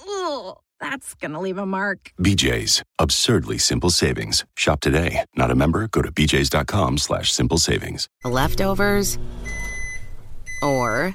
[0.08, 2.12] Ugh, that's gonna leave a mark.
[2.20, 4.44] BJ's, absurdly simple savings.
[4.56, 5.24] Shop today.
[5.36, 5.88] Not a member?
[5.88, 8.08] Go to BJ's.com slash simple savings.
[8.24, 9.18] Leftovers
[10.62, 11.14] or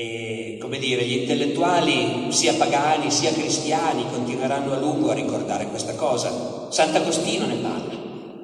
[0.00, 5.96] E, come dire, gli intellettuali, sia pagani sia cristiani, continueranno a lungo a ricordare questa
[5.96, 6.68] cosa.
[6.70, 7.94] Sant'Agostino ne parla.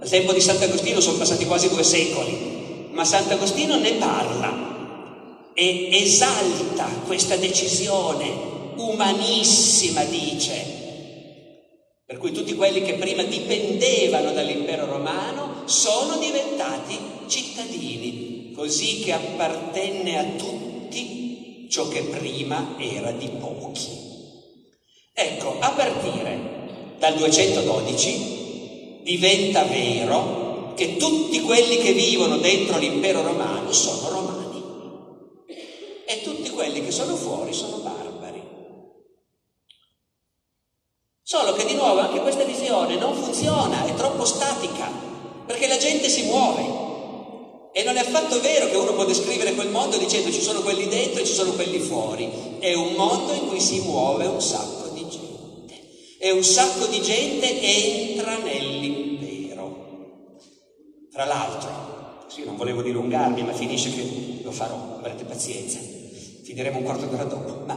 [0.00, 6.88] Al tempo di Sant'Agostino sono passati quasi due secoli, ma Sant'Agostino ne parla e esalta
[7.06, 8.32] questa decisione
[8.74, 10.54] umanissima, dice.
[12.04, 16.98] Per cui tutti quelli che prima dipendevano dall'impero romano sono diventati
[17.28, 21.23] cittadini così che appartenne a tutti
[21.68, 23.88] ciò che prima era di pochi.
[25.12, 33.72] Ecco, a partire dal 212 diventa vero che tutti quelli che vivono dentro l'impero romano
[33.72, 34.62] sono romani
[36.06, 38.42] e tutti quelli che sono fuori sono barbari.
[41.22, 44.90] Solo che di nuovo anche questa visione non funziona, è troppo statica,
[45.46, 46.83] perché la gente si muove.
[47.76, 50.86] E non è affatto vero che uno può descrivere quel mondo dicendo ci sono quelli
[50.86, 52.30] dentro e ci sono quelli fuori.
[52.60, 55.82] È un mondo in cui si muove un sacco di gente.
[56.20, 59.96] E un sacco di gente entra nell'impero.
[61.10, 65.80] Tra l'altro, sì, non volevo dilungarmi, ma finisce che lo farò, avrete pazienza.
[66.44, 67.64] Finiremo un quarto d'ora dopo.
[67.66, 67.74] Ma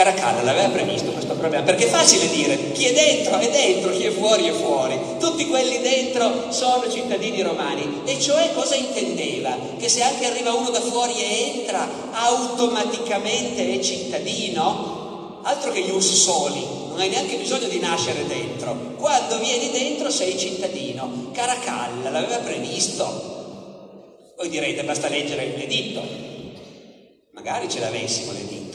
[0.00, 4.06] Caracalla l'aveva previsto questo problema, perché è facile dire chi è dentro è dentro, chi
[4.06, 4.98] è fuori è fuori.
[5.18, 8.00] Tutti quelli dentro sono cittadini romani.
[8.06, 9.54] E cioè cosa intendeva?
[9.78, 15.42] Che se anche arriva uno da fuori e entra, automaticamente è cittadino?
[15.42, 18.94] Altro che ius soli, non hai neanche bisogno di nascere dentro.
[18.96, 21.28] Quando vieni dentro sei cittadino.
[21.34, 24.32] Caracalla l'aveva previsto.
[24.34, 26.00] Voi direte basta leggere l'editto.
[27.32, 28.69] Magari ce l'avessimo l'editto.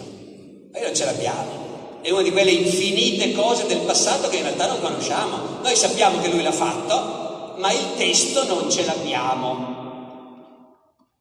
[0.76, 1.99] Noi non ce l'abbiamo.
[2.01, 5.61] È una di quelle infinite cose del passato che in realtà non conosciamo.
[5.63, 9.73] Noi sappiamo che lui l'ha fatto, ma il testo non ce l'abbiamo.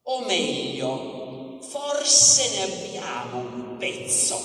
[0.03, 4.41] O meglio, forse ne abbiamo un pezzo,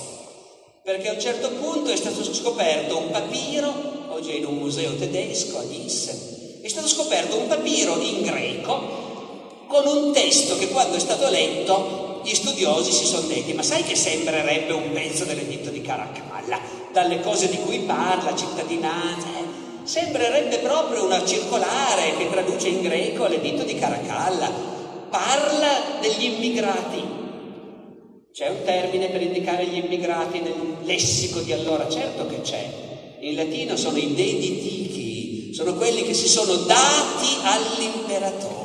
[0.84, 3.72] perché a un certo punto è stato scoperto un papiro,
[4.10, 9.64] oggi è in un museo tedesco a Nice, è stato scoperto un papiro in greco
[9.66, 13.82] con un testo che quando è stato letto gli studiosi si sono detti, ma sai
[13.82, 16.58] che sembrerebbe un pezzo dell'editto di Caracalla,
[16.92, 19.86] dalle cose di cui parla, cittadinanza, eh?
[19.86, 24.50] sembrerebbe proprio una circolare che traduce in greco l'editto di Caracalla,
[25.08, 27.18] parla degli immigrati.
[28.32, 31.88] C'è un termine per indicare gli immigrati nel lessico di allora?
[31.88, 32.68] Certo che c'è.
[33.20, 38.59] In latino sono i deditichi, sono quelli che si sono dati all'imperatore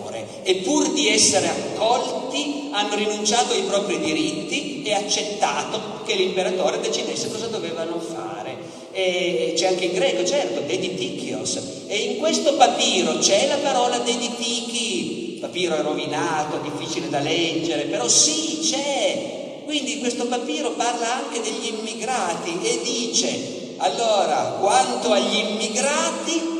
[0.47, 7.31] e pur di essere accolti hanno rinunciato ai propri diritti e accettato che l'imperatore decidesse
[7.31, 8.55] cosa dovevano fare.
[8.91, 11.59] E c'è anche in greco, certo, deditikios.
[11.87, 15.33] E in questo papiro c'è la parola deditichi.
[15.33, 19.63] Il papiro è rovinato, difficile da leggere, però sì, c'è.
[19.65, 26.53] Quindi questo papiro parla anche degli immigrati e dice, allora, quanto agli immigrati,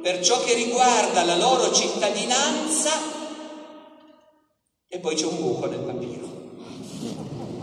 [0.00, 3.17] per ciò che riguarda la loro cittadinanza,
[4.90, 6.26] e poi c'è un buco nel papiro.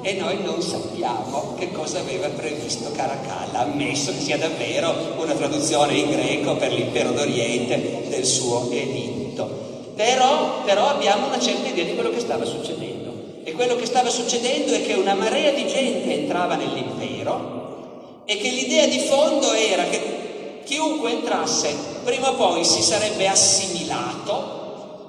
[0.02, 5.96] E noi non sappiamo che cosa aveva previsto Caracalla, ammesso che sia davvero una traduzione
[5.96, 9.64] in greco per l'impero d'Oriente del suo editto.
[9.96, 13.42] Però, però abbiamo una certa idea di quello che stava succedendo.
[13.44, 18.50] E quello che stava succedendo è che una marea di gente entrava nell'impero e che
[18.50, 21.74] l'idea di fondo era che chiunque entrasse
[22.04, 24.55] prima o poi si sarebbe assimilato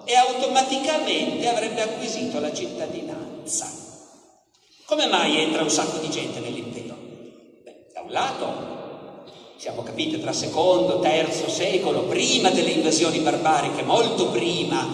[0.07, 3.69] e automaticamente avrebbe acquisito la cittadinanza.
[4.85, 6.97] Come mai entra un sacco di gente nell'impero?
[7.65, 8.75] Beh, da un lato
[9.57, 14.87] siamo capiti tra secondo, terzo secolo, prima delle invasioni barbariche, molto prima,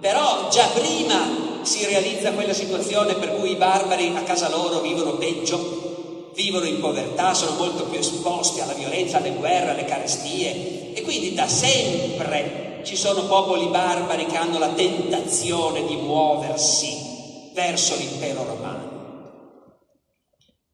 [0.00, 5.16] però già prima si realizza quella situazione per cui i barbari a casa loro vivono
[5.16, 11.02] peggio vivono in povertà, sono molto più esposti alla violenza, alle guerre, alle carestie e
[11.02, 18.44] quindi da sempre ci sono popoli barbari che hanno la tentazione di muoversi verso l'impero
[18.44, 18.96] romano.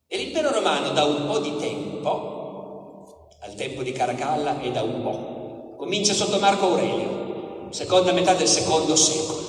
[0.07, 5.03] E l'impero romano da un po' di tempo, al tempo di Caracalla e da un
[5.03, 9.43] po', comincia sotto Marco Aurelio, seconda metà del secondo secolo.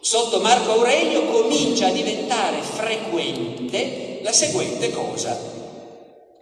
[0.00, 5.36] Sotto Marco Aurelio comincia a diventare frequente la seguente cosa.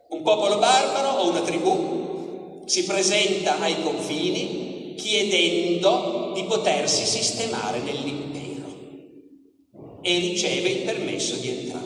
[0.09, 8.35] Un popolo barbaro o una tribù si presenta ai confini chiedendo di potersi sistemare nell'impero
[10.03, 11.85] e riceve il permesso di entrare.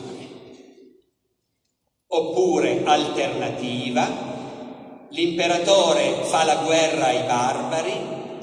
[2.07, 7.93] Oppure, alternativa, l'imperatore fa la guerra ai barbari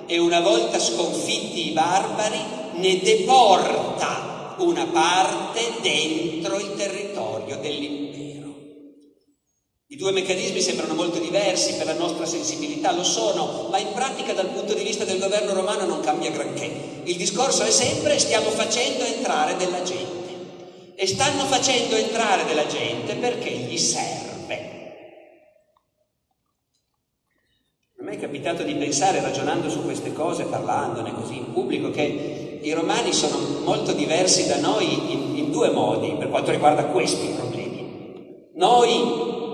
[0.07, 2.39] e una volta sconfitti i barbari
[2.75, 8.08] ne deporta una parte dentro il territorio dell'impero.
[9.91, 14.35] I due meccanismi sembrano molto diversi per la nostra sensibilità, lo sono, ma in pratica
[14.35, 16.71] dal punto di vista del governo romano non cambia granché.
[17.05, 23.15] Il discorso è sempre stiamo facendo entrare della gente e stanno facendo entrare della gente
[23.15, 24.55] perché gli serve.
[27.99, 32.59] A me è capitato di pensare, ragionando su queste cose, parlandone così in pubblico, che
[32.61, 37.29] i romani sono molto diversi da noi in, in due modi per quanto riguarda questi
[37.29, 38.51] problemi.
[38.57, 39.47] Noi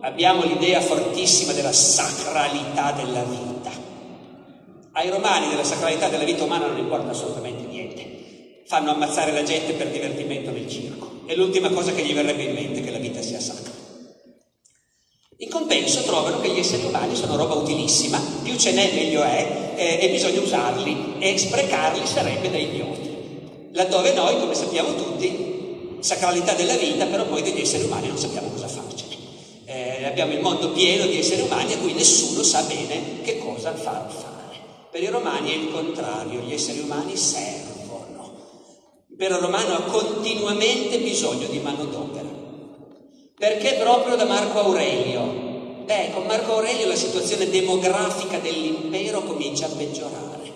[0.00, 3.70] abbiamo l'idea fortissima della sacralità della vita.
[4.92, 8.62] Ai romani della sacralità della vita umana non importa assolutamente niente.
[8.66, 11.22] Fanno ammazzare la gente per divertimento nel circo.
[11.26, 13.78] È l'ultima cosa che gli verrebbe in mente che la vita sia sacra.
[15.38, 19.72] In compenso trovano che gli esseri umani sono roba utilissima, più ce n'è meglio è
[19.74, 23.08] eh, e bisogna usarli e sprecarli sarebbe da idioti.
[23.72, 28.48] Laddove noi, come sappiamo tutti, sacralità della vita, però poi degli esseri umani non sappiamo
[28.50, 29.09] cosa farcene.
[29.72, 33.72] Eh, abbiamo il mondo pieno di esseri umani a cui nessuno sa bene che cosa
[33.72, 34.58] far fare.
[34.90, 38.32] Per i romani è il contrario, gli esseri umani servono.
[39.06, 42.28] L'impero romano ha continuamente bisogno di manodopera.
[43.38, 45.84] Perché proprio da Marco Aurelio?
[45.84, 50.52] Beh, con Marco Aurelio la situazione demografica dell'impero comincia a peggiorare.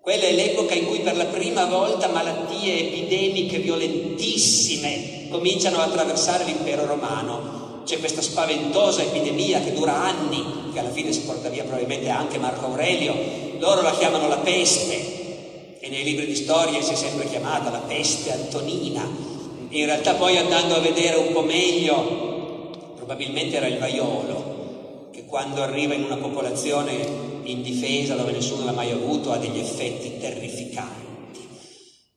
[0.00, 6.44] Quella è l'epoca in cui per la prima volta malattie epidemiche violentissime cominciano ad attraversare
[6.44, 7.59] l'impero romano.
[7.84, 12.38] C'è questa spaventosa epidemia che dura anni, che alla fine si porta via probabilmente anche
[12.38, 13.14] Marco Aurelio.
[13.58, 17.78] Loro la chiamano la peste e nei libri di storia si è sempre chiamata la
[17.78, 19.30] peste antonina
[19.72, 25.62] in realtà poi andando a vedere un po' meglio, probabilmente era il vaiolo, che quando
[25.62, 26.98] arriva in una popolazione
[27.44, 30.99] indifesa dove nessuno l'ha mai avuto ha degli effetti terrificanti.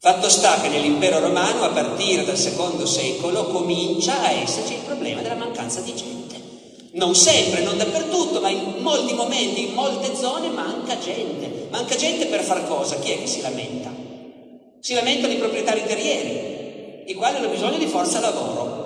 [0.03, 5.21] Fatto sta che nell'impero romano a partire dal secondo secolo comincia a esserci il problema
[5.21, 6.41] della mancanza di gente.
[6.95, 11.69] Non sempre, non dappertutto, ma in molti momenti, in molte zone manca gente.
[11.69, 12.97] Manca gente per far cosa?
[12.99, 13.93] Chi è che si lamenta?
[14.81, 18.81] Si lamentano i proprietari terrieri, i quali hanno bisogno di forza lavoro.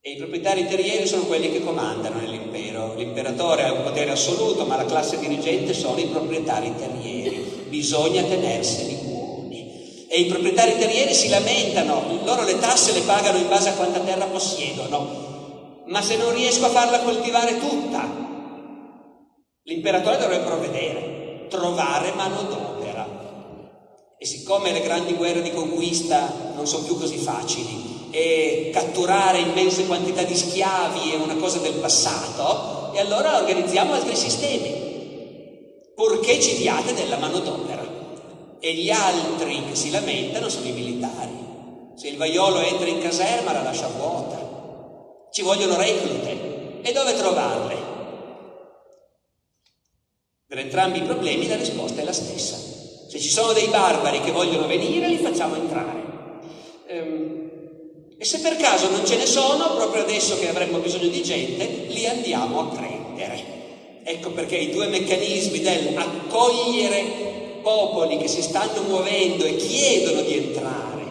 [0.00, 2.96] E i proprietari terrieri sono quelli che comandano nell'impero.
[2.96, 7.66] L'imperatore ha un potere assoluto, ma la classe dirigente sono i proprietari terrieri.
[7.68, 8.97] Bisogna tenerseli.
[10.10, 14.00] E i proprietari terrieri si lamentano, loro le tasse le pagano in base a quanta
[14.00, 15.82] terra possiedono.
[15.86, 18.08] Ma se non riesco a farla coltivare tutta,
[19.64, 23.06] l'imperatore dovrebbe provvedere, trovare manodopera.
[24.18, 29.86] E siccome le grandi guerre di conquista non sono più così facili e catturare immense
[29.86, 36.56] quantità di schiavi è una cosa del passato, e allora organizziamo altri sistemi, purché ci
[36.56, 37.87] diate della manodopera.
[38.60, 41.46] E gli altri che si lamentano sono i militari.
[41.94, 45.26] Se il vaiolo entra in caserma la lascia vuota.
[45.30, 46.80] Ci vogliono reclute.
[46.82, 47.76] E dove trovarle?
[50.46, 52.56] Per entrambi i problemi la risposta è la stessa.
[53.08, 56.02] Se ci sono dei barbari che vogliono venire, li facciamo entrare.
[56.86, 57.50] Ehm,
[58.18, 61.64] e se per caso non ce ne sono, proprio adesso che avremmo bisogno di gente,
[61.88, 63.44] li andiamo a prendere.
[64.02, 67.27] Ecco perché i due meccanismi del accogliere
[67.68, 71.04] popoli che si stanno muovendo e chiedono di entrare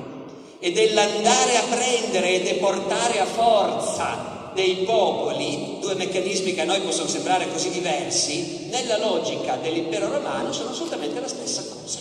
[0.58, 6.82] e dell'andare a prendere e deportare a forza dei popoli, due meccanismi che a noi
[6.82, 12.00] possono sembrare così diversi, nella logica dell'impero romano sono assolutamente la stessa cosa.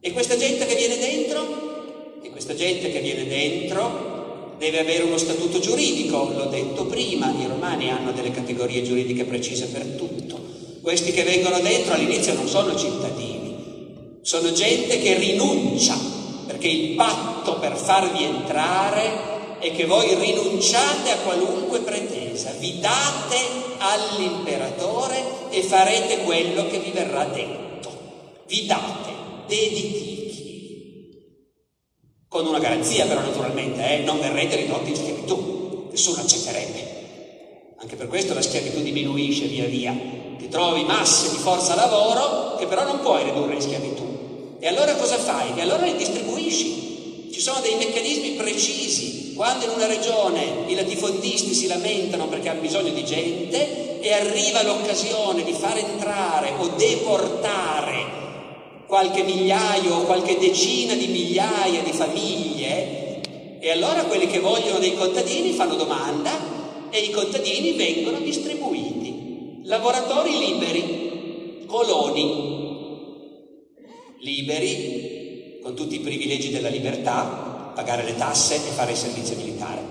[0.00, 5.18] E questa gente che viene dentro, e questa gente che viene dentro deve avere uno
[5.18, 10.45] statuto giuridico, l'ho detto prima, i romani hanno delle categorie giuridiche precise per tutto.
[10.86, 15.98] Questi che vengono dentro all'inizio non sono cittadini, sono gente che rinuncia,
[16.46, 23.36] perché il patto per farvi entrare è che voi rinunciate a qualunque pretesa, vi date
[23.78, 28.44] all'imperatore e farete quello che vi verrà detto.
[28.46, 29.10] Vi date,
[29.48, 31.16] deditichi.
[32.28, 37.74] Con una garanzia però naturalmente, eh, non verrete ridotti in schiavitù, nessuno accetterebbe.
[37.78, 40.15] Anche per questo la schiavitù diminuisce via via.
[40.38, 44.56] Ti trovi masse di forza lavoro che però non puoi ridurre in schiavitù.
[44.58, 45.52] E allora cosa fai?
[45.56, 47.28] E allora li distribuisci.
[47.32, 52.60] Ci sono dei meccanismi precisi quando in una regione i latifondisti si lamentano perché hanno
[52.60, 58.24] bisogno di gente e arriva l'occasione di far entrare o deportare
[58.86, 63.20] qualche migliaio o qualche decina di migliaia di famiglie,
[63.58, 66.30] e allora quelli che vogliono dei contadini fanno domanda
[66.90, 68.85] e i contadini vengono distribuiti.
[69.66, 72.54] Lavoratori liberi, coloni
[74.20, 79.82] liberi, con tutti i privilegi della libertà, pagare le tasse e fare il servizio militare.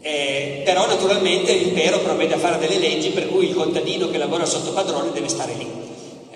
[0.00, 4.44] Eh, però naturalmente l'impero provvede a fare delle leggi per cui il contadino che lavora
[4.44, 5.66] sotto padrone deve stare lì.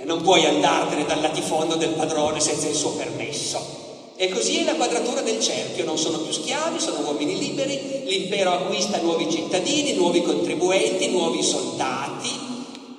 [0.01, 3.85] Eh, non puoi andartene dal latifondo del padrone senza il suo permesso.
[4.17, 8.51] E così è la quadratura del cerchio, non sono più schiavi, sono uomini liberi, l'impero
[8.51, 12.46] acquista nuovi cittadini, nuovi contribuenti, nuovi soldati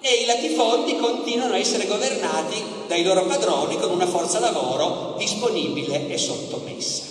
[0.08, 6.08] e i latifondi continuano a essere governati dai loro padroni con una forza lavoro disponibile
[6.08, 7.04] e sottomessa.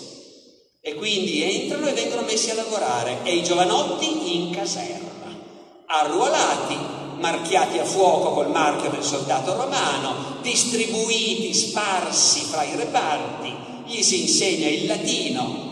[0.81, 5.37] E quindi entrano e vengono messi a lavorare e i giovanotti in caserma,
[5.85, 6.77] arruolati,
[7.19, 14.23] marchiati a fuoco col marchio del soldato romano, distribuiti, sparsi fra i reparti, gli si
[14.23, 15.66] insegna il latino.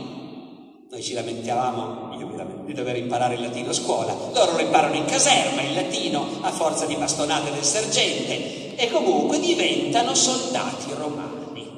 [0.94, 5.60] Noi ci lamentavamo, di dover imparare il latino a scuola, loro lo imparano in caserma
[5.62, 11.68] il latino a forza di bastonate del sergente e comunque diventano soldati romani.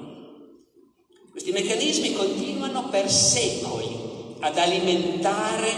[1.31, 5.73] Questi meccanismi continuano per secoli ad alimentare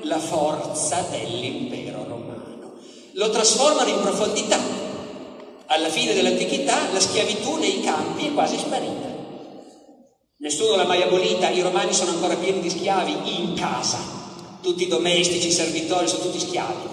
[0.00, 2.72] la forza dell'impero romano.
[3.12, 4.58] Lo trasformano in profondità.
[5.66, 9.09] Alla fine dell'antichità la schiavitù nei campi è quasi sparita.
[10.40, 13.98] Nessuno l'ha mai abolita, i romani sono ancora pieni di schiavi in casa,
[14.62, 16.88] tutti i domestici, i servitori sono tutti schiavi,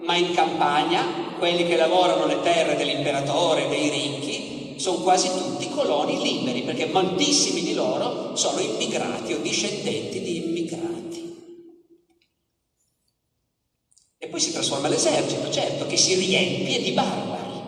[0.00, 6.20] ma in campagna quelli che lavorano le terre dell'imperatore, dei ricchi, sono quasi tutti coloni
[6.20, 11.36] liberi, perché moltissimi di loro sono immigrati o discendenti di immigrati.
[14.18, 17.62] E poi si trasforma l'esercito, certo, che si riempie di barbari.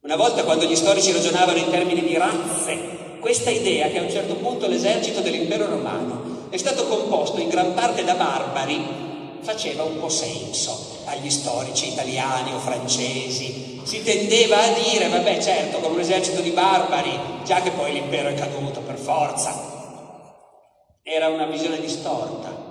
[0.00, 4.10] Una volta quando gli storici ragionavano in termini di razze, questa idea che a un
[4.10, 9.08] certo punto l'esercito dell'impero romano è stato composto in gran parte da barbari
[9.42, 13.80] faceva un po' senso agli storici italiani o francesi.
[13.84, 18.28] Si tendeva a dire, vabbè certo, con un esercito di barbari, già che poi l'impero
[18.28, 19.68] è caduto per forza.
[21.02, 22.68] Era una visione distorta.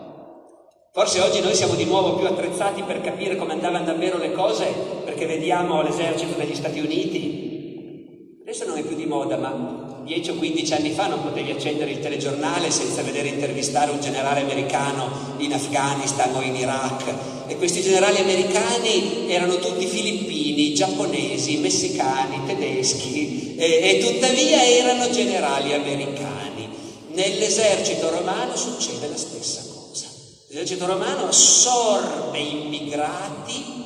[0.94, 4.66] Forse oggi noi siamo di nuovo più attrezzati per capire come andavano davvero le cose,
[5.06, 8.38] perché vediamo l'esercito degli Stati Uniti.
[8.42, 11.92] Adesso non è più di moda, ma 10 o 15 anni fa non potevi accendere
[11.92, 17.14] il telegiornale senza vedere intervistare un generale americano in Afghanistan o in Iraq
[17.46, 25.74] e questi generali americani erano tutti filippini, giapponesi, messicani, tedeschi e, e tuttavia erano generali
[25.74, 26.68] americani.
[27.14, 30.08] Nell'esercito romano succede la stessa cosa.
[30.48, 33.78] L'esercito romano assorbe immigrati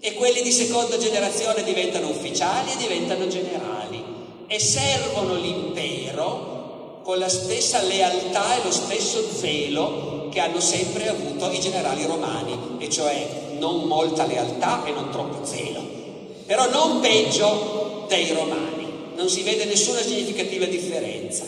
[0.00, 4.15] e quelli di seconda generazione diventano ufficiali e diventano generali
[4.46, 11.50] e servono l'impero con la stessa lealtà e lo stesso zelo che hanno sempre avuto
[11.50, 15.80] i generali romani, e cioè non molta lealtà e non troppo zelo,
[16.44, 18.86] però non peggio dei romani,
[19.16, 21.44] non si vede nessuna significativa differenza.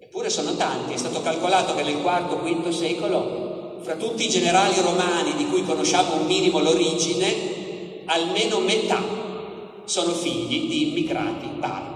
[0.00, 5.34] Eppure sono tanti, è stato calcolato che nel IV-V secolo, fra tutti i generali romani
[5.36, 9.02] di cui conosciamo un minimo l'origine, almeno metà
[9.84, 11.93] sono figli di immigrati barbari.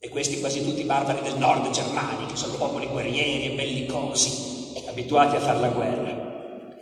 [0.00, 5.34] E questi quasi tutti barbari del nord Germania, che sono popoli guerrieri e bellicosi, abituati
[5.34, 6.76] a fare la guerra.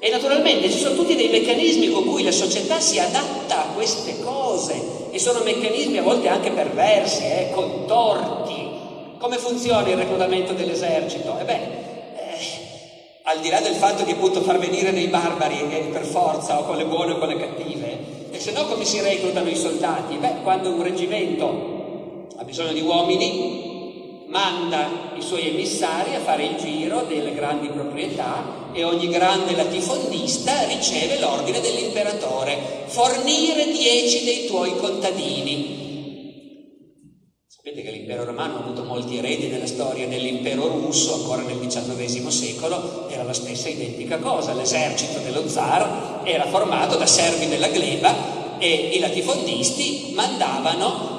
[0.00, 4.18] E naturalmente ci sono tutti dei meccanismi con cui la società si adatta a queste
[4.20, 8.70] cose e sono meccanismi a volte anche perversi, eh, contorti.
[9.18, 11.38] Come funziona il reclutamento dell'esercito?
[11.38, 12.38] E beh, eh,
[13.24, 16.64] al di là del fatto che appunto far venire dei barbari eh, per forza o
[16.64, 20.16] con le buone o con le cattive, e se no come si reclutano i soldati?
[20.16, 21.73] Beh, quando un reggimento
[22.44, 28.68] ha bisogno di uomini, manda i suoi emissari a fare il giro delle grandi proprietà
[28.72, 35.82] e ogni grande latifondista riceve l'ordine dell'imperatore, fornire dieci dei tuoi contadini.
[37.46, 42.26] Sapete che l'impero romano ha avuto molti eredi nella storia dell'impero russo, ancora nel XIX
[42.28, 44.52] secolo, era la stessa identica cosa.
[44.52, 51.13] L'esercito dello zar era formato da servi della gleba e i latifondisti mandavano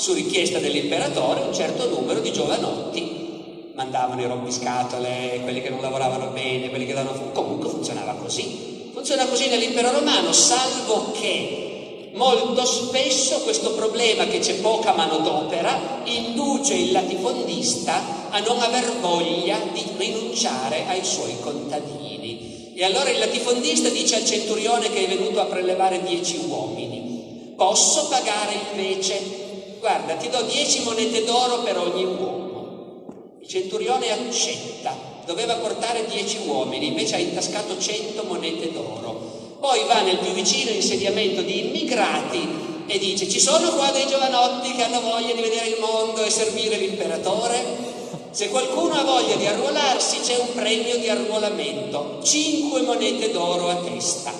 [0.00, 3.72] su richiesta dell'imperatore, un certo numero di giovanotti.
[3.74, 7.30] Mandavano i rompiscatole, quelli che non lavoravano bene, quelli che davano...
[7.32, 8.88] Comunque funzionava così.
[8.94, 16.74] Funziona così nell'impero romano, salvo che molto spesso questo problema che c'è poca manodopera induce
[16.74, 22.72] il latifondista a non aver voglia di rinunciare ai suoi contadini.
[22.74, 28.08] E allora il latifondista dice al centurione che è venuto a prelevare dieci uomini, posso
[28.08, 29.39] pagare invece
[29.80, 33.38] guarda, ti do dieci monete d'oro per ogni uomo.
[33.40, 39.56] Il centurione accetta, doveva portare dieci uomini, invece ha intascato cento monete d'oro.
[39.58, 44.72] Poi va nel più vicino insediamento di immigrati e dice ci sono qua dei giovanotti
[44.72, 47.88] che hanno voglia di vedere il mondo e servire l'imperatore?
[48.30, 53.76] Se qualcuno ha voglia di arruolarsi c'è un premio di arruolamento, cinque monete d'oro a
[53.76, 54.32] testa.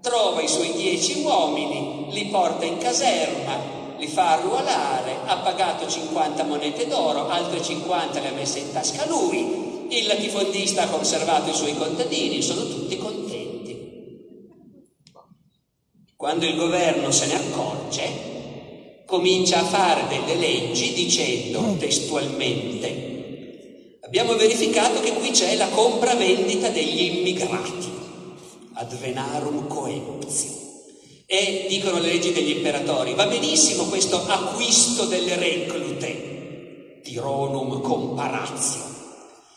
[0.00, 6.44] Trova i suoi dieci uomini, li porta in caserma, li fa arruolare, ha pagato 50
[6.44, 11.54] monete d'oro, altre 50 le ha messe in tasca lui, il latifondista ha conservato i
[11.54, 13.26] suoi contadini, sono tutti contenti.
[16.16, 23.08] quando il governo se ne accorge, comincia a fare delle leggi dicendo testualmente
[24.02, 27.92] abbiamo verificato che qui c'è la compravendita degli immigrati
[28.74, 30.67] ad venarum coemptio
[31.30, 38.86] e dicono le leggi degli imperatori va benissimo questo acquisto delle reclute tironum comparatio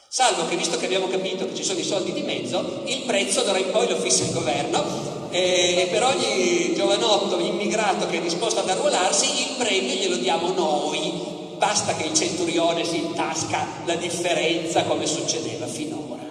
[0.10, 3.44] salvo che visto che abbiamo capito che ci sono i soldi di mezzo il prezzo
[3.44, 8.60] d'ora in poi lo fissa il governo e per ogni giovanotto immigrato che è disposto
[8.60, 11.30] ad arruolarsi, il premio glielo diamo noi.
[11.58, 16.30] Basta che il centurione si intasca la differenza come succedeva finora.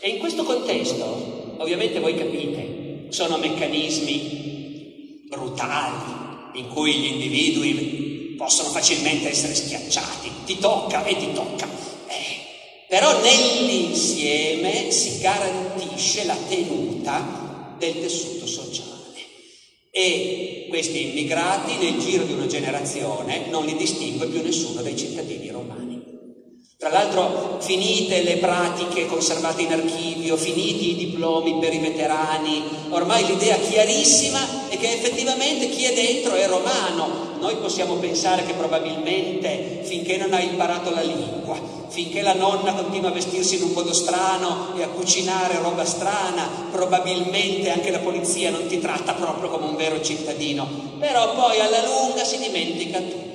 [0.00, 2.73] E in questo contesto, ovviamente voi capite,
[3.14, 10.30] sono meccanismi brutali in cui gli individui possono facilmente essere schiacciati.
[10.44, 11.68] Ti tocca e ti tocca.
[12.08, 18.92] Eh, però nell'insieme si garantisce la tenuta del tessuto sociale
[19.92, 25.50] e questi immigrati nel giro di una generazione non li distingue più nessuno dai cittadini
[25.50, 25.83] romani.
[26.76, 33.24] Tra l'altro, finite le pratiche conservate in archivio, finiti i diplomi per i veterani, ormai
[33.26, 37.32] l'idea chiarissima è che effettivamente chi è dentro è romano.
[37.38, 41.56] Noi possiamo pensare che probabilmente finché non hai imparato la lingua,
[41.88, 46.68] finché la nonna continua a vestirsi in un modo strano e a cucinare roba strana,
[46.72, 50.66] probabilmente anche la polizia non ti tratta proprio come un vero cittadino,
[50.98, 53.33] però poi alla lunga si dimentica tutto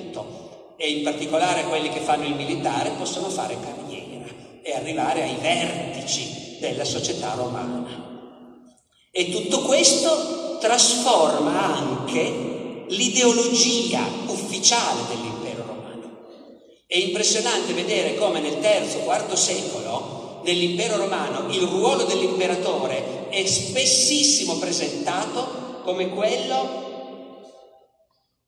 [0.82, 4.24] e in particolare quelli che fanno il militare possono fare carriera
[4.62, 8.08] e arrivare ai vertici della società romana.
[9.10, 16.10] E tutto questo trasforma anche l'ideologia ufficiale dell'impero romano.
[16.86, 25.82] È impressionante vedere come nel III-IV secolo nell'impero romano il ruolo dell'imperatore è spessissimo presentato
[25.84, 26.89] come quello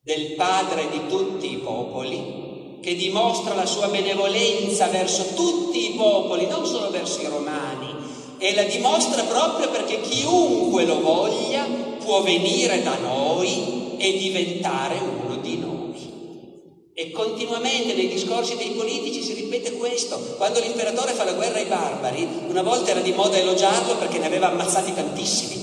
[0.05, 6.49] del Padre di tutti i popoli, che dimostra la sua benevolenza verso tutti i popoli,
[6.49, 7.95] non solo verso i romani,
[8.37, 11.65] e la dimostra proprio perché chiunque lo voglia
[12.03, 16.91] può venire da noi e diventare uno di noi.
[16.95, 20.35] E continuamente nei discorsi dei politici si ripete questo.
[20.37, 24.27] Quando l'imperatore fa la guerra ai barbari, una volta era di moda elogiarlo perché ne
[24.27, 25.62] aveva ammazzati tantissimi.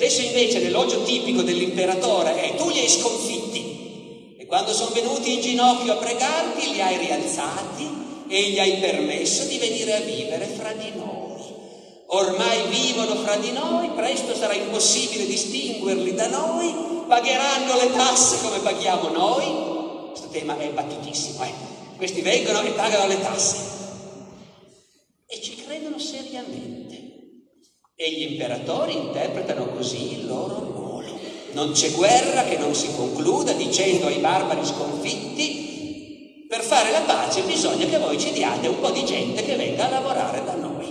[0.00, 5.92] Adesso invece l'elogio tipico dell'imperatore è tu li hai sconfitti, quando sono venuti in ginocchio
[5.92, 7.86] a pregarti, li hai rialzati
[8.26, 11.42] e gli hai permesso di venire a vivere fra di noi.
[12.06, 18.60] Ormai vivono fra di noi, presto sarà impossibile distinguerli da noi, pagheranno le tasse come
[18.60, 20.08] paghiamo noi.
[20.08, 21.52] Questo tema è battutissimo, eh?
[21.98, 23.56] Questi vengono e pagano le tasse.
[25.26, 26.79] E ci credono seriamente.
[28.02, 31.20] E gli imperatori interpretano così il loro ruolo.
[31.52, 37.42] Non c'è guerra che non si concluda dicendo ai barbari sconfitti, per fare la pace
[37.42, 40.86] bisogna che voi ci diate un po' di gente che venga a lavorare da noi.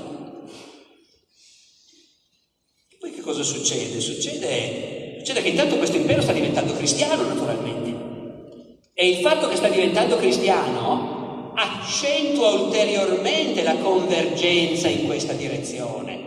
[2.91, 3.99] E poi che cosa succede?
[3.99, 8.83] Succede, succede che intanto questo impero sta diventando cristiano naturalmente.
[8.93, 16.18] E il fatto che sta diventando cristiano accentua ulteriormente la convergenza in questa direzione.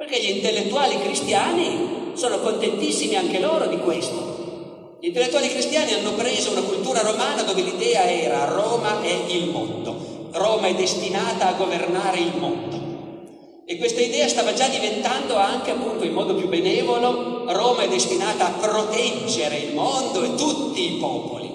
[0.00, 4.96] Perché gli intellettuali cristiani sono contentissimi anche loro di questo.
[4.98, 10.30] Gli intellettuali cristiani hanno preso una cultura romana dove l'idea era Roma è il mondo,
[10.32, 12.80] Roma è destinata a governare il mondo.
[13.66, 18.46] E questa idea stava già diventando anche appunto in modo più benevolo, Roma è destinata
[18.46, 21.52] a proteggere il mondo e tutti i popoli.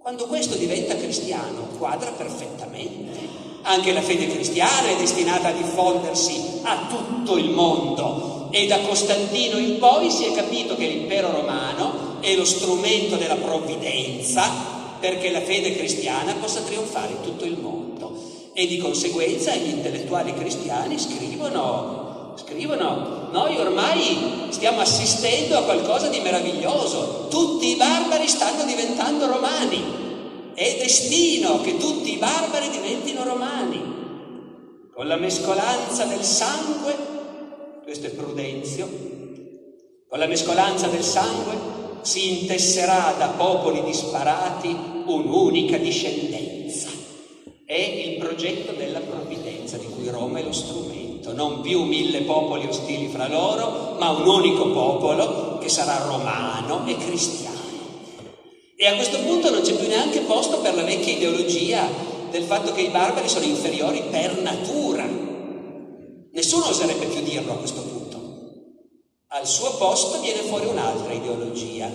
[0.00, 3.31] Quando questo diventa cristiano, quadra perfettamente.
[3.62, 8.48] Anche la fede cristiana è destinata a diffondersi a tutto il mondo.
[8.50, 13.36] E da Costantino in poi si è capito che l'impero romano è lo strumento della
[13.36, 14.44] provvidenza
[15.00, 18.12] perché la fede cristiana possa trionfare in tutto il mondo.
[18.52, 26.20] E di conseguenza gli intellettuali cristiani scrivono, scrivono, noi ormai stiamo assistendo a qualcosa di
[26.20, 30.01] meraviglioso, tutti i barbari stanno diventando romani,
[30.54, 33.80] è destino che tutti i barbari diventino romani,
[34.94, 37.12] con la mescolanza del sangue
[37.82, 38.88] questo è Prudenzio,
[40.08, 41.58] con la mescolanza del sangue
[42.02, 44.74] si intesserà da popoli disparati
[45.06, 46.88] un'unica discendenza.
[47.66, 52.66] È il progetto della provvidenza di cui Roma è lo strumento, non più mille popoli
[52.66, 57.51] ostili fra loro, ma un unico popolo che sarà romano e cristiano.
[58.82, 61.88] E a questo punto non c'è più neanche posto per la vecchia ideologia
[62.32, 65.06] del fatto che i barbari sono inferiori per natura
[66.32, 68.18] Nessuno oserebbe più dirlo a questo punto.
[69.28, 71.88] Al suo posto viene fuori un'altra ideologia.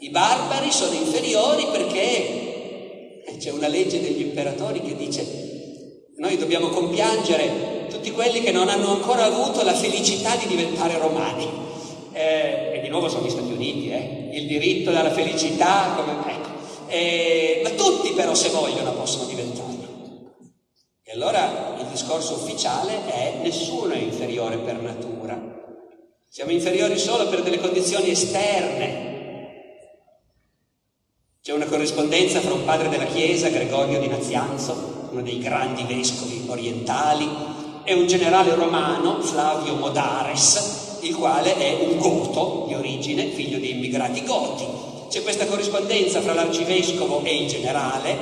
[0.00, 7.86] I barbari sono inferiori perché c'è una legge degli imperatori che dice noi dobbiamo compiangere
[7.88, 11.67] tutti quelli che non hanno ancora avuto la felicità di diventare romani.
[12.18, 14.30] Eh, e di nuovo sono gli Stati Uniti, eh?
[14.32, 16.48] il diritto alla felicità, come, ecco.
[16.88, 19.86] eh, ma tutti però se vogliono possono diventarlo.
[21.04, 25.40] E allora il discorso ufficiale è nessuno è inferiore per natura,
[26.28, 29.06] siamo inferiori solo per delle condizioni esterne.
[31.40, 36.44] C'è una corrispondenza fra un padre della Chiesa, Gregorio di Nazianzo, uno dei grandi vescovi
[36.48, 37.28] orientali,
[37.84, 43.70] e un generale romano, Flavio Modares, il quale è un goto di origine, figlio di
[43.70, 44.64] immigrati goti.
[45.08, 48.16] C'è questa corrispondenza fra l'arcivescovo e il generale,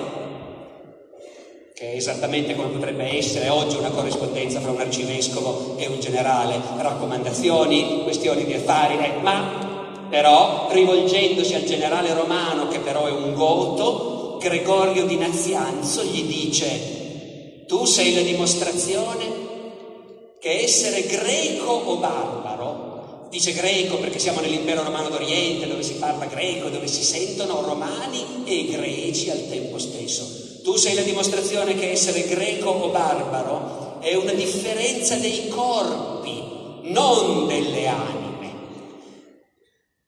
[1.75, 6.61] che è esattamente come potrebbe essere oggi una corrispondenza fra un arcivescovo e un generale,
[6.79, 13.35] raccomandazioni, questioni di affari, eh, ma però rivolgendosi al generale romano che però è un
[13.35, 19.46] goto, Gregorio di Nazianzo gli dice tu sei la dimostrazione
[20.47, 26.27] che essere greco o barbaro, dice greco perché siamo nell'impero romano d'Oriente dove si parla
[26.27, 31.93] greco, dove si sentono romani e greci al tempo stesso tu sei la dimostrazione che
[31.93, 36.43] essere greco o barbaro è una differenza dei corpi,
[36.91, 38.55] non delle anime.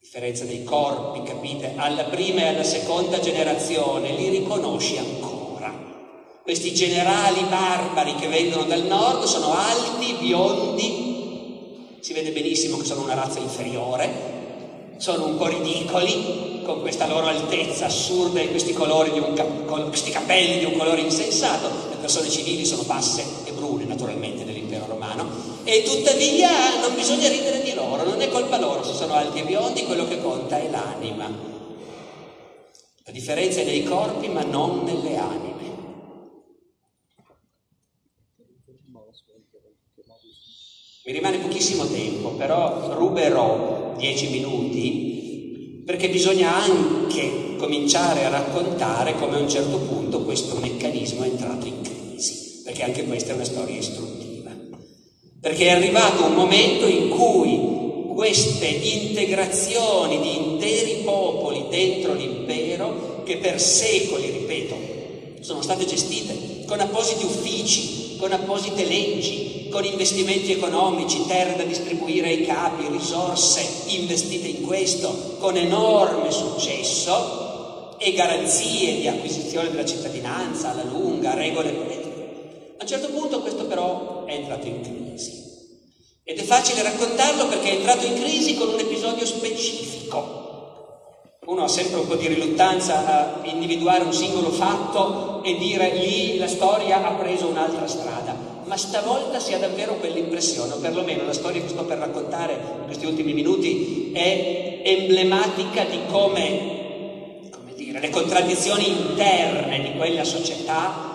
[0.01, 1.75] Differenza dei corpi, capite?
[1.77, 5.18] Alla prima e alla seconda generazione li riconosci ancora.
[6.49, 13.03] Questi generali barbari che vengono dal nord sono alti, biondi, si vede benissimo che sono
[13.03, 19.89] una razza inferiore, sono un po' ridicoli con questa loro altezza assurda e questi cap-
[19.89, 21.69] questi capelli di un colore insensato.
[21.91, 25.29] Le persone civili sono basse e brune, naturalmente, nell'impero romano,
[25.65, 29.43] e tuttavia non bisogna ridere di loro, non è colpa loro se sono alti e
[29.43, 31.31] biondi, quello che conta è l'anima.
[33.05, 35.58] La differenza è nei corpi, ma non nelle anime.
[41.09, 49.37] Mi rimane pochissimo tempo, però ruberò dieci minuti perché bisogna anche cominciare a raccontare come
[49.37, 53.45] a un certo punto questo meccanismo è entrato in crisi, perché anche questa è una
[53.45, 54.51] storia istruttiva.
[55.41, 63.39] Perché è arrivato un momento in cui queste integrazioni di interi popoli dentro l'impero, che
[63.39, 64.77] per secoli, ripeto,
[65.41, 72.29] sono state gestite con appositi uffici, con apposite leggi, con investimenti economici, terre da distribuire
[72.29, 80.71] ai capi, risorse investite in questo, con enorme successo e garanzie di acquisizione della cittadinanza
[80.71, 82.75] alla lunga, regole politiche.
[82.79, 85.47] A un certo punto questo però è entrato in crisi.
[86.23, 90.37] Ed è facile raccontarlo perché è entrato in crisi con un episodio specifico.
[91.47, 96.37] Uno ha sempre un po' di riluttanza a individuare un singolo fatto e dire lì
[96.37, 101.33] la storia ha preso un'altra strada ma stavolta si ha davvero quell'impressione, o perlomeno la
[101.33, 107.99] storia che sto per raccontare in questi ultimi minuti è emblematica di come, come dire,
[107.99, 111.07] le contraddizioni interne di quella società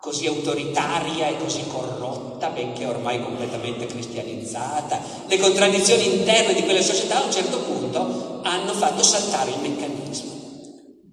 [0.00, 7.22] così autoritaria e così corrotta, benché ormai completamente cristianizzata, le contraddizioni interne di quella società
[7.22, 10.34] a un certo punto hanno fatto saltare il meccanismo.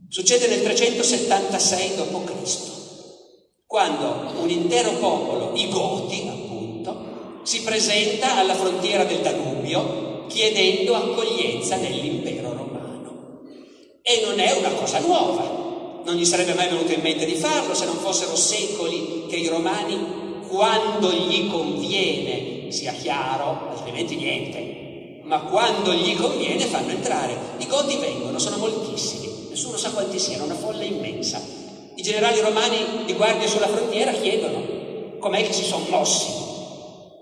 [0.10, 2.73] Succede nel 376 d.C
[3.74, 11.78] quando un intero popolo, i Goti appunto, si presenta alla frontiera del Danubio chiedendo accoglienza
[11.78, 13.40] nell'impero romano.
[14.04, 17.74] E non è una cosa nuova, non gli sarebbe mai venuto in mente di farlo
[17.74, 25.46] se non fossero secoli che i romani, quando gli conviene, sia chiaro, altrimenti niente, ma
[25.46, 27.36] quando gli conviene fanno entrare.
[27.58, 31.62] I Goti vengono, sono moltissimi, nessuno sa quanti siano, una folla immensa
[32.04, 36.32] i generali romani di guardia sulla frontiera chiedono com'è che si sono mossi.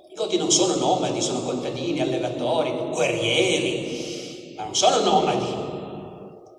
[0.09, 5.45] I goti non sono nomadi, sono contadini, allevatori, guerrieri, ma non sono nomadi.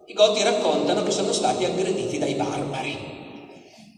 [0.07, 2.97] I goti raccontano che sono stati aggrediti dai barbari,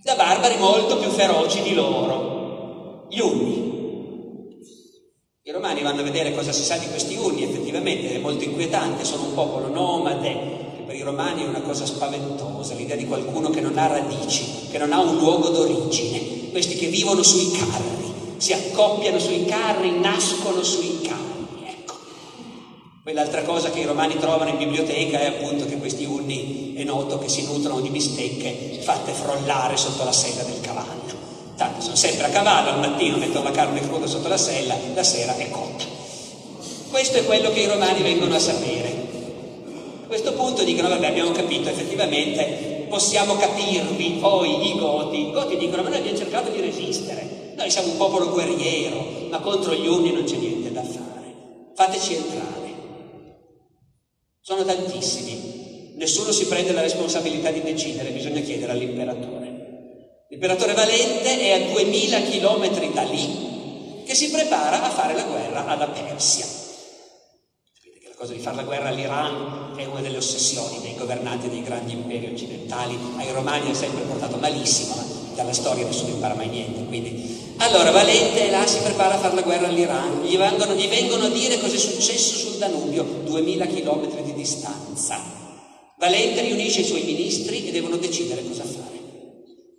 [0.03, 3.73] da barbari molto più feroci di loro, gli Unni.
[5.43, 9.05] I romani vanno a vedere cosa si sa di questi Unni, effettivamente è molto inquietante,
[9.05, 10.54] sono un popolo nomade,
[10.85, 14.79] per i romani è una cosa spaventosa, l'idea di qualcuno che non ha radici, che
[14.79, 20.63] non ha un luogo d'origine, questi che vivono sui carri, si accoppiano sui carri, nascono
[20.63, 21.95] sui carri, ecco.
[23.03, 26.85] Poi l'altra cosa che i romani trovano in biblioteca è appunto che questi unni è
[26.85, 31.03] noto che si nutrono di bistecche fatte frollare sotto la sella del cavallo.
[31.57, 35.03] Tanto sono sempre a cavallo, al mattino mettono la carne cruda sotto la sella, la
[35.05, 35.85] sera è cotta.
[36.91, 38.94] Questo è quello che i romani vengono a sapere.
[40.05, 45.29] A questo punto dicono, vabbè, abbiamo capito, effettivamente possiamo capirvi, voi i Goti.
[45.29, 49.41] I Goti dicono, ma noi abbiamo cercato di resistere, noi siamo un popolo guerriero, ma
[49.41, 51.35] contro gli Unni non c'è niente da fare.
[51.75, 52.73] Fateci entrare.
[54.41, 60.27] Sono tantissimi, nessuno si prende la responsabilità di decidere, bisogna chiedere all'imperatore.
[60.29, 65.67] L'imperatore Valente è a 2000 chilometri da lì che si prepara a fare la guerra
[65.67, 66.64] alla Persia.
[68.15, 71.95] La cosa di fare la guerra all'Iran è una delle ossessioni dei governanti dei grandi
[71.95, 72.97] imperi occidentali.
[73.17, 75.05] Ai romani ha sempre portato malissimo, ma
[75.35, 76.85] dalla storia nessuno impara mai niente.
[76.85, 77.55] Quindi.
[77.57, 81.29] Allora Valente là si prepara a fare la guerra all'Iran, gli vengono, gli vengono a
[81.29, 85.21] dire cosa è successo sul Danubio, 2000 chilometri di distanza.
[85.99, 89.01] Valente riunisce i suoi ministri e devono decidere cosa fare.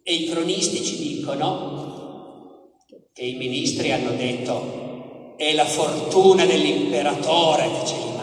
[0.04, 2.84] E i cronisti ci dicono
[3.14, 8.15] che i ministri hanno detto è la fortuna dell'imperatore che ce li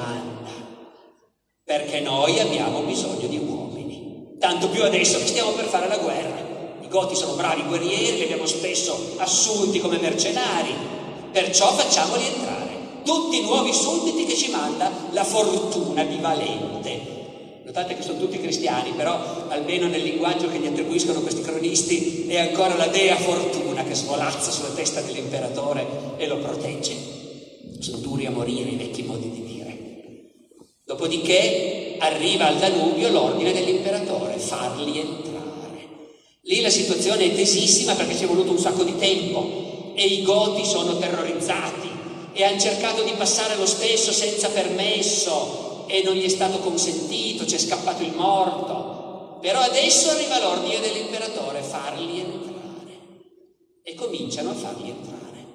[1.73, 4.37] perché noi abbiamo bisogno di uomini.
[4.39, 6.77] Tanto più adesso che stiamo per fare la guerra.
[6.83, 10.75] I goti sono bravi guerrieri, li abbiamo spesso assunti come mercenari,
[11.33, 12.71] perciò facciamoli entrare.
[13.05, 17.61] Tutti i nuovi sudditi che ci manda la fortuna di Valente.
[17.65, 19.19] Notate che sono tutti cristiani, però
[19.49, 24.51] almeno nel linguaggio che gli attribuiscono questi cronisti è ancora la dea fortuna che svolazza
[24.51, 25.87] sulla testa dell'imperatore
[26.19, 26.95] e lo protegge.
[27.79, 29.62] Sono duri a morire i vecchi modi di dire.
[30.93, 35.89] Dopodiché arriva al Danubio l'ordine dell'imperatore, farli entrare.
[36.43, 40.23] Lì la situazione è tesissima perché ci è voluto un sacco di tempo e i
[40.23, 41.89] goti sono terrorizzati
[42.35, 47.47] e hanno cercato di passare lo stesso senza permesso e non gli è stato consentito,
[47.47, 49.39] c'è scappato il morto.
[49.41, 53.01] Però adesso arriva l'ordine dell'imperatore, farli entrare.
[53.83, 55.47] E cominciano a farli entrare.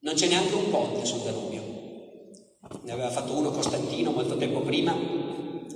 [0.00, 1.75] Non c'è neanche un ponte sul Danubio.
[2.82, 4.92] Ne aveva fatto uno Costantino molto tempo prima,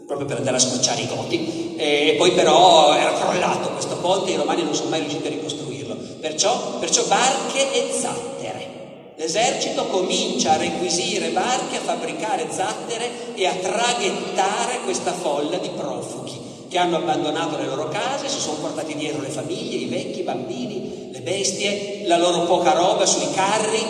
[0.07, 4.35] proprio per andare a scocciare i goti, e poi però era crollato questo ponte e
[4.35, 5.97] i romani non sono mai riusciti a ricostruirlo.
[6.21, 8.79] Perciò, perciò barche e zattere.
[9.17, 16.49] L'esercito comincia a requisire barche, a fabbricare zattere e a traghettare questa folla di profughi
[16.69, 20.23] che hanno abbandonato le loro case, si sono portati dietro le famiglie, i vecchi, i
[20.23, 23.85] bambini, le bestie, la loro poca roba sui carri,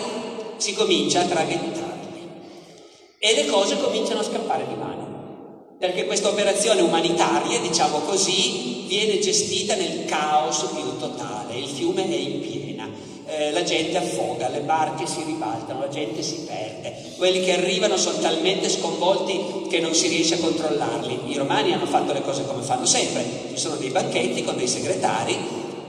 [0.57, 1.90] si comincia a traghettarli.
[3.23, 9.19] E le cose cominciano a scappare di mano, perché questa operazione umanitaria, diciamo così, viene
[9.19, 12.89] gestita nel caos più totale, il fiume è in piena.
[13.27, 16.95] Eh, la gente affoga, le barche si ribaltano, la gente si perde.
[17.15, 21.19] Quelli che arrivano sono talmente sconvolti che non si riesce a controllarli.
[21.27, 24.67] I romani hanno fatto le cose come fanno sempre, ci sono dei banchetti con dei
[24.67, 25.37] segretari,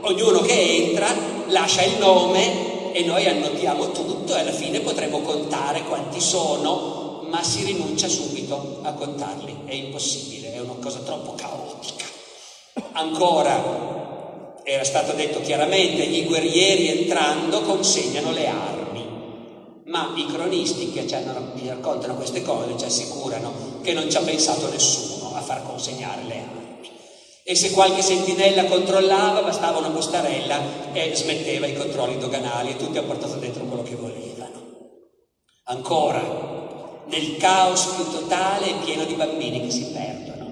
[0.02, 1.08] ognuno che entra
[1.46, 7.01] lascia il nome e noi annotiamo tutto e alla fine potremo contare quanti sono,
[7.32, 12.04] ma si rinuncia subito a contarli, è impossibile, è una cosa troppo caotica.
[12.92, 19.06] Ancora era stato detto chiaramente, i guerrieri entrando consegnano le armi,
[19.86, 21.16] ma i cronisti che ci,
[21.66, 26.34] raccontano queste cose ci assicurano che non ci ha pensato nessuno a far consegnare le
[26.34, 26.90] armi.
[27.44, 32.98] E se qualche sentinella controllava, bastava una bustarella e smetteva i controlli doganali e tutti
[32.98, 34.50] hanno portato dentro quello che volevano.
[35.64, 36.61] Ancora,
[37.12, 40.50] nel caos più totale e pieno di bambini che si perdono.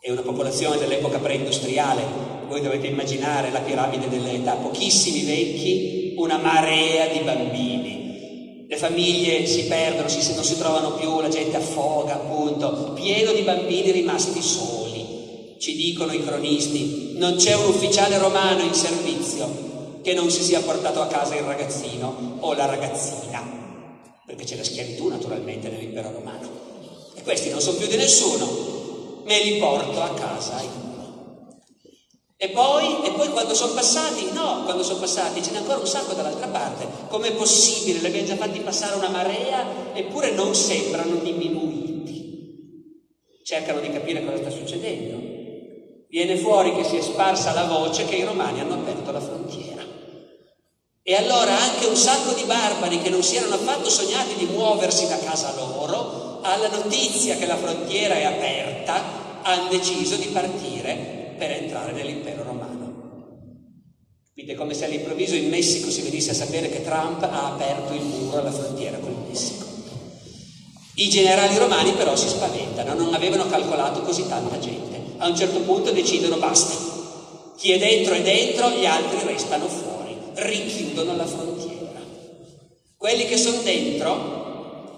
[0.00, 2.02] È una popolazione dell'epoca preindustriale,
[2.48, 8.66] voi dovete immaginare la piramide dell'età, pochissimi vecchi, una marea di bambini.
[8.66, 13.42] Le famiglie si perdono, si, non si trovano più, la gente affoga, appunto, pieno di
[13.42, 15.56] bambini rimasti soli.
[15.58, 20.60] Ci dicono i cronisti, non c'è un ufficiale romano in servizio che non si sia
[20.60, 23.57] portato a casa il ragazzino o la ragazzina,
[24.28, 26.50] perché c'è la schiavitù naturalmente nell'impero romano.
[27.14, 30.60] E questi non sono più di nessuno, me li porto a casa.
[32.36, 35.86] E poi, e poi quando sono passati, no, quando sono passati ce n'è ancora un
[35.86, 36.86] sacco dall'altra parte.
[37.08, 38.00] Com'è possibile?
[38.00, 41.96] Li abbiamo già fatti passare una marea, eppure non sembrano diminuiti.
[43.42, 45.16] Cercano di capire cosa sta succedendo.
[46.10, 49.77] Viene fuori che si è sparsa la voce che i romani hanno aperto la frontiera.
[51.08, 55.08] E allora anche un sacco di barbari che non si erano affatto sognati di muoversi
[55.08, 61.50] da casa loro, alla notizia che la frontiera è aperta, hanno deciso di partire per
[61.52, 63.46] entrare nell'impero romano.
[64.34, 68.02] Capite come se all'improvviso in Messico si venisse a sapere che Trump ha aperto il
[68.02, 69.64] muro alla frontiera con il Messico.
[70.96, 75.00] I generali romani però si spaventano, non avevano calcolato così tanta gente.
[75.16, 76.74] A un certo punto decidono basta,
[77.56, 79.97] chi è dentro è dentro, gli altri restano fuori,
[80.38, 82.00] richiudono la frontiera.
[82.96, 84.46] Quelli che sono dentro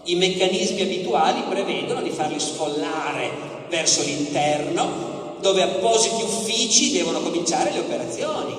[0.05, 3.31] I meccanismi abituali prevedono di farli sfollare
[3.69, 8.55] verso l'interno, dove appositi uffici devono cominciare le operazioni.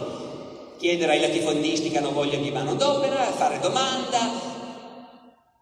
[0.78, 4.49] Chiedere ai latifondisti che hanno voglia di manodopera, fare domanda.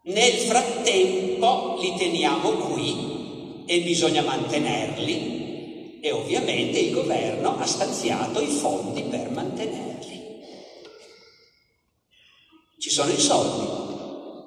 [0.04, 8.48] Nel frattempo li teniamo qui e bisogna mantenerli e ovviamente il governo ha stanziato i
[8.48, 10.09] fondi per mantenerli.
[12.80, 13.68] Ci sono i soldi,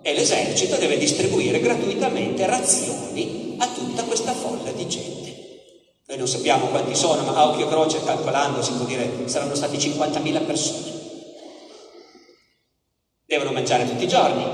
[0.00, 6.00] e l'esercito deve distribuire gratuitamente razioni a tutta questa folla di gente.
[6.06, 9.76] Noi non sappiamo quanti sono, ma a occhio croce calcolando si può dire saranno stati
[9.76, 11.00] 50.000 persone.
[13.26, 14.44] Devono mangiare tutti i giorni.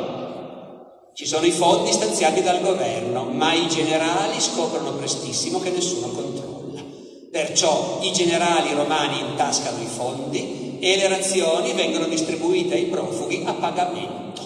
[1.14, 6.82] Ci sono i fondi stanziati dal governo, ma i generali scoprono prestissimo che nessuno controlla.
[7.30, 13.52] Perciò i generali romani intascano i fondi e le razioni vengono distribuite ai profughi a
[13.54, 14.42] pagamento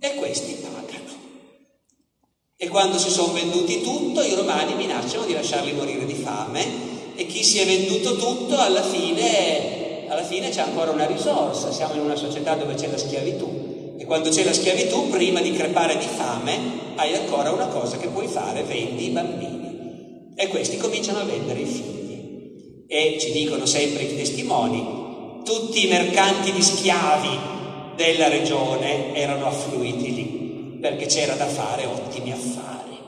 [0.00, 1.12] e questi pagano.
[2.56, 6.64] E quando si sono venduti tutto, i romani minacciano di lasciarli morire di fame
[7.16, 11.94] e chi si è venduto tutto alla fine, alla fine c'è ancora una risorsa, siamo
[11.94, 13.64] in una società dove c'è la schiavitù
[13.96, 16.58] e quando c'è la schiavitù, prima di crepare di fame,
[16.96, 20.32] hai ancora una cosa che puoi fare, vendi i bambini.
[20.36, 22.84] E questi cominciano a vendere i figli.
[22.88, 25.03] E ci dicono sempre i testimoni,
[25.44, 27.38] tutti i mercanti di schiavi
[27.96, 32.98] della regione erano affluiti lì, perché c'era da fare ottimi affari.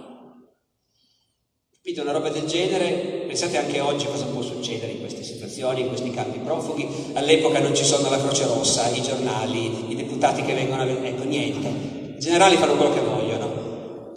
[1.72, 3.24] Capite una roba del genere?
[3.26, 6.86] Pensate anche oggi cosa può succedere in queste situazioni, in questi campi profughi.
[7.14, 11.08] All'epoca non ci sono la Croce Rossa, i giornali, i deputati che vengono a vedere,
[11.08, 11.68] ecco niente.
[12.16, 14.14] I generali fanno quello che vogliono.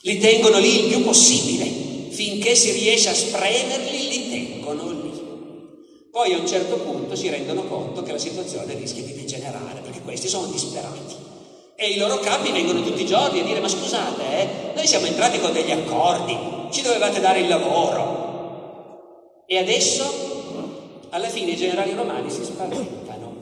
[0.00, 1.64] Li tengono lì il più possibile,
[2.10, 4.23] finché si riesce a spremerli, lì.
[6.14, 10.00] Poi a un certo punto si rendono conto che la situazione rischia di degenerare, perché
[10.00, 11.16] questi sono disperati.
[11.74, 15.06] E i loro capi vengono tutti i giorni a dire, ma scusate, eh, noi siamo
[15.06, 16.38] entrati con degli accordi,
[16.70, 19.42] ci dovevate dare il lavoro.
[19.44, 20.04] E adesso,
[21.10, 23.32] alla fine, i generali romani si spaventano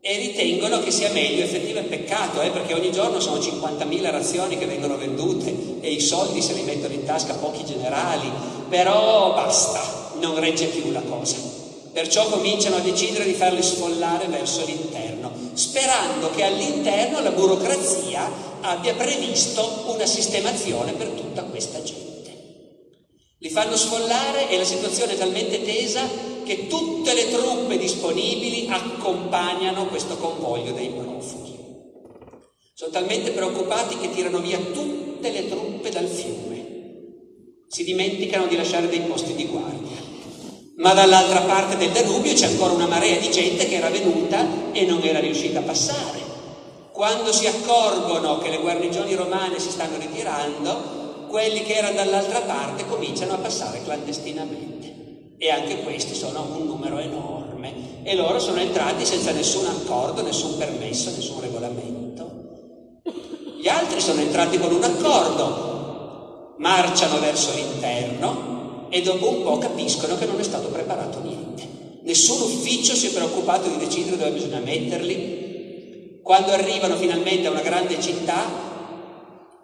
[0.00, 4.56] e ritengono che sia meglio, effettivo è peccato, eh, perché ogni giorno sono 50.000 razioni
[4.56, 8.30] che vengono vendute e i soldi se li mettono in tasca pochi generali,
[8.70, 11.59] però basta, non regge più la cosa.
[11.92, 18.30] Perciò cominciano a decidere di farli sfollare verso l'interno, sperando che all'interno la burocrazia
[18.60, 21.98] abbia previsto una sistemazione per tutta questa gente.
[23.38, 26.08] Li fanno sfollare e la situazione è talmente tesa
[26.44, 31.58] che tutte le truppe disponibili accompagnano questo convoglio dei profughi.
[32.72, 36.68] Sono talmente preoccupati che tirano via tutte le truppe dal fiume.
[37.66, 39.99] Si dimenticano di lasciare dei posti di guardia
[40.80, 44.86] ma dall'altra parte del Danubio c'è ancora una marea di gente che era venuta e
[44.86, 46.18] non era riuscita a passare.
[46.90, 52.86] Quando si accorgono che le guarnigioni romane si stanno ritirando, quelli che erano dall'altra parte
[52.86, 55.36] cominciano a passare clandestinamente.
[55.36, 58.02] E anche questi sono un numero enorme.
[58.02, 62.30] E loro sono entrati senza nessun accordo, nessun permesso, nessun regolamento.
[63.60, 68.59] Gli altri sono entrati con un accordo, marciano verso l'interno,
[68.90, 71.68] e dopo un po' capiscono che non è stato preparato niente.
[72.02, 76.18] Nessun ufficio si è preoccupato di decidere dove bisogna metterli.
[76.22, 78.68] Quando arrivano finalmente a una grande città,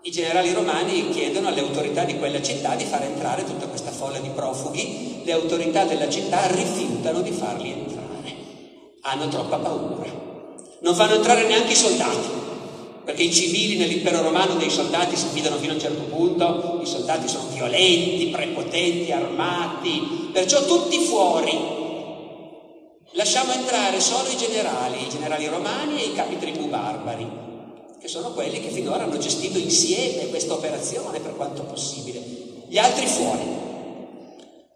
[0.02, 4.18] i generali romani chiedono alle autorità di quella città di far entrare tutta questa folla
[4.18, 5.22] di profughi.
[5.24, 8.34] Le autorità della città rifiutano di farli entrare.
[9.02, 10.24] Hanno troppa paura.
[10.80, 12.45] Non fanno entrare neanche i soldati
[13.06, 16.86] perché i civili nell'impero romano dei soldati si fidano fino a un certo punto, i
[16.86, 21.56] soldati sono violenti, prepotenti, armati, perciò tutti fuori.
[23.12, 27.28] Lasciamo entrare solo i generali, i generali romani e i capi tribù barbari,
[28.00, 32.20] che sono quelli che finora hanno gestito insieme questa operazione per quanto possibile.
[32.66, 33.44] Gli altri fuori.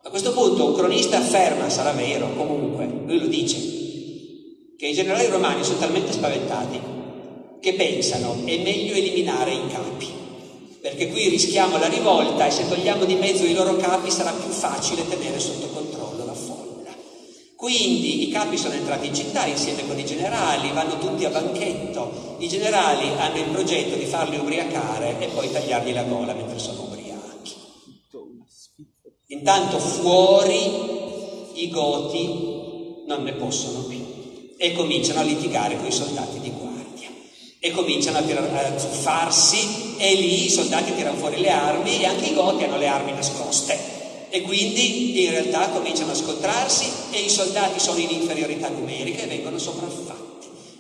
[0.04, 3.58] A questo punto un cronista afferma, sarà vero comunque, lui lo dice,
[4.78, 6.98] che i generali romani sono talmente spaventati
[7.60, 10.08] che pensano è meglio eliminare i capi,
[10.80, 14.50] perché qui rischiamo la rivolta e se togliamo di mezzo i loro capi sarà più
[14.50, 16.68] facile tenere sotto controllo la folla.
[17.54, 22.36] Quindi i capi sono entrati in città insieme con i generali, vanno tutti a banchetto,
[22.38, 26.84] i generali hanno il progetto di farli ubriacare e poi tagliargli la gola mentre sono
[26.84, 27.54] ubriachi.
[29.26, 30.98] Intanto fuori
[31.62, 34.00] i goti non ne possono più
[34.56, 36.49] e cominciano a litigare con i soldati di
[37.60, 42.06] e cominciano a, tir- a zuffarsi e lì i soldati tirano fuori le armi e
[42.06, 43.78] anche i goti hanno le armi nascoste
[44.30, 49.26] e quindi in realtà cominciano a scontrarsi e i soldati sono in inferiorità numerica e
[49.26, 50.30] vengono sopraffatti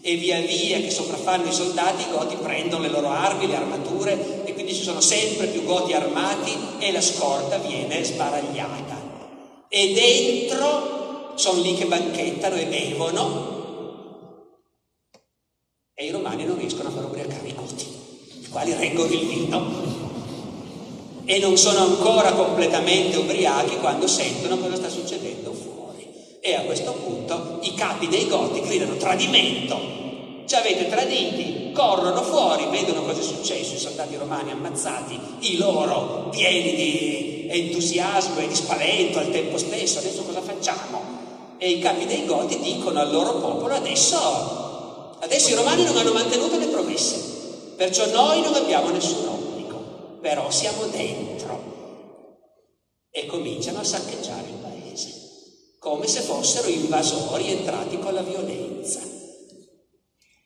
[0.02, 4.44] e via via che sopraffanno i soldati i goti prendono le loro armi, le armature
[4.46, 9.08] e quindi ci sono sempre più goti armati e la scorta viene sbaragliata.
[9.68, 13.59] E dentro sono lì che banchettano e bevono
[16.00, 17.86] e i romani non riescono a far ubriacare i goti,
[18.40, 19.98] i quali reggono il vino
[21.26, 26.08] e non sono ancora completamente ubriachi quando sentono cosa sta succedendo fuori.
[26.40, 29.78] E a questo punto i capi dei goti gridano tradimento.
[30.46, 36.30] Ci avete traditi, corrono fuori, vedono cosa è successo, i soldati romani ammazzati, i loro
[36.30, 41.02] pieni di entusiasmo e di spavento al tempo stesso, adesso cosa facciamo?
[41.58, 44.69] E i capi dei goti dicono al loro popolo adesso,
[45.20, 47.16] adesso i romani non hanno mantenuto le promesse,
[47.76, 51.68] perciò noi non abbiamo nessun obbligo, però siamo dentro.
[53.10, 55.12] E cominciano a saccheggiare il paese,
[55.78, 59.18] come se fossero invasori entrati con la violenza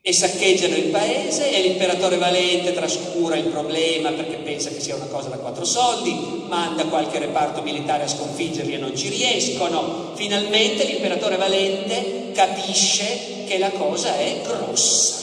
[0.07, 5.07] e saccheggiano il paese e l'imperatore Valente trascura il problema perché pensa che sia una
[5.07, 10.13] cosa da quattro soldi, manda qualche reparto militare a sconfiggerli e non ci riescono.
[10.15, 15.23] Finalmente l'imperatore Valente capisce che la cosa è grossa.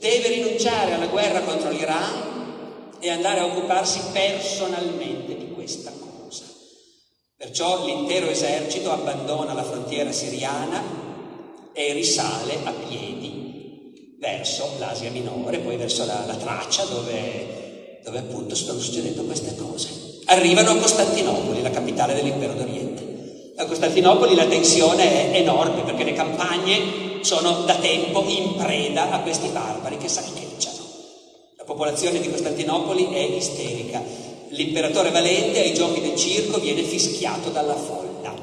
[0.00, 6.44] Deve rinunciare alla guerra contro l'Iran e andare a occuparsi personalmente di questa cosa.
[7.36, 10.82] Perciò l'intero esercito abbandona la frontiera siriana
[11.74, 13.35] e risale a piedi
[14.26, 19.88] verso l'Asia minore, poi verso la, la Tracia, dove, dove appunto stanno succedendo queste cose.
[20.26, 23.52] Arrivano a Costantinopoli, la capitale dell'impero d'Oriente.
[23.56, 29.20] A Costantinopoli la tensione è enorme perché le campagne sono da tempo in preda a
[29.20, 30.84] questi barbari che saccheggiano.
[31.56, 34.02] La popolazione di Costantinopoli è isterica.
[34.48, 38.34] L'imperatore Valente ai giochi del circo viene fischiato dalla folla,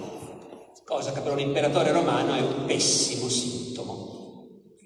[0.85, 3.62] cosa che per un imperatore romano è un pessimo sintomo.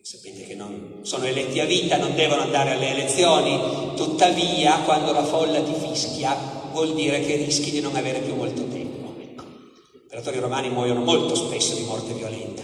[0.09, 3.59] Sapete che non sono eletti a vita, non devono andare alle elezioni,
[3.97, 6.33] tuttavia quando la folla ti fischia
[6.71, 9.13] vuol dire che rischi di non avere più molto tempo.
[9.19, 9.43] Ecco.
[9.91, 12.61] Gli imperatori romani muoiono molto spesso di morte violenta.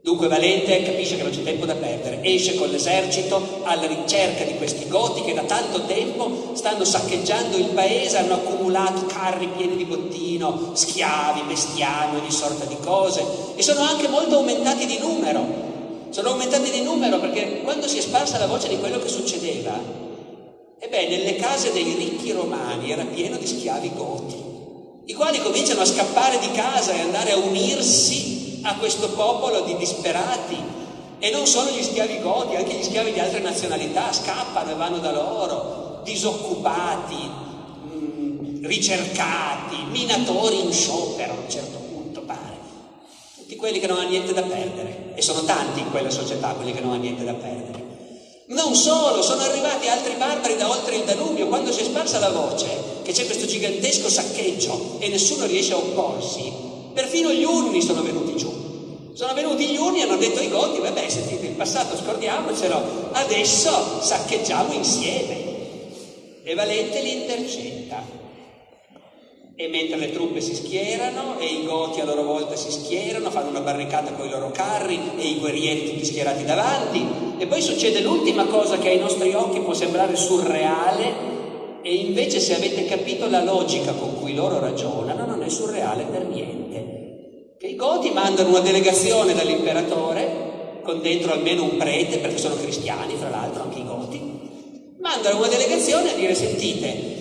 [0.00, 4.54] Dunque Valente capisce che non c'è tempo da perdere, esce con l'esercito alla ricerca di
[4.54, 9.86] questi goti che da tanto tempo stanno saccheggiando il paese, hanno accumulato carri pieni di
[9.86, 13.24] bottino, schiavi, bestiame, ogni sorta di cose
[13.56, 15.69] e sono anche molto aumentati di numero
[16.10, 19.78] sono aumentati di numero perché quando si è sparsa la voce di quello che succedeva,
[20.78, 24.36] ebbene, nelle case dei ricchi romani era pieno di schiavi goti,
[25.06, 29.76] i quali cominciano a scappare di casa e andare a unirsi a questo popolo di
[29.76, 30.78] disperati.
[31.22, 34.98] E non solo gli schiavi goti, anche gli schiavi di altre nazionalità scappano e vanno
[34.98, 37.30] da loro, disoccupati,
[37.94, 41.90] mm, ricercati, minatori in sciopero a un certo punto
[43.50, 44.99] di quelli che non hanno niente da perdere.
[45.14, 47.80] E sono tanti in quella società quelli che non hanno niente da perdere.
[48.46, 52.30] Non solo, sono arrivati altri barbari da oltre il Danubio, quando si è sparsa la
[52.30, 56.52] voce che c'è questo gigantesco saccheggio e nessuno riesce a opporsi,
[56.92, 59.12] perfino gli urni sono venuti giù.
[59.12, 64.00] Sono venuti gli urni e hanno detto ai Goti, vabbè sentite il passato scordiamocelo, adesso
[64.00, 65.48] saccheggiamo insieme.
[66.42, 68.19] E Valente li intercetta
[69.60, 73.50] e mentre le truppe si schierano e i goti a loro volta si schierano, fanno
[73.50, 77.06] una barricata con i loro carri e i guerrieri tutti schierati davanti.
[77.36, 81.12] E poi succede l'ultima cosa che ai nostri occhi può sembrare surreale
[81.82, 86.24] e invece se avete capito la logica con cui loro ragionano non è surreale per
[86.24, 87.56] niente.
[87.58, 93.14] Che i goti mandano una delegazione dall'imperatore con dentro almeno un prete, perché sono cristiani
[93.16, 97.19] fra l'altro anche i goti, mandano una delegazione a dire sentite,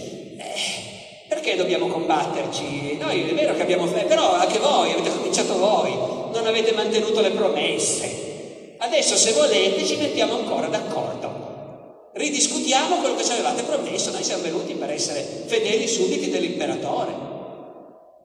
[1.39, 2.97] perché dobbiamo combatterci?
[2.99, 7.21] Noi è vero che abbiamo fede, però anche voi avete cominciato voi, non avete mantenuto
[7.21, 8.75] le promesse.
[8.77, 12.09] Adesso se volete ci mettiamo ancora d'accordo.
[12.13, 17.27] Ridiscutiamo quello che ci avevate promesso, noi siamo venuti per essere fedeli sudditi dell'imperatore.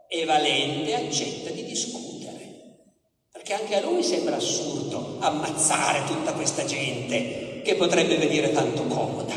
[0.08, 2.88] E Valente accetta di discutere,
[3.30, 9.34] perché anche a lui sembra assurdo ammazzare tutta questa gente che potrebbe venire tanto comoda.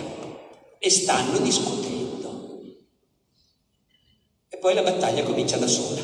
[0.80, 1.97] E stanno discutendo.
[4.68, 6.02] Poi la battaglia comincia da sola,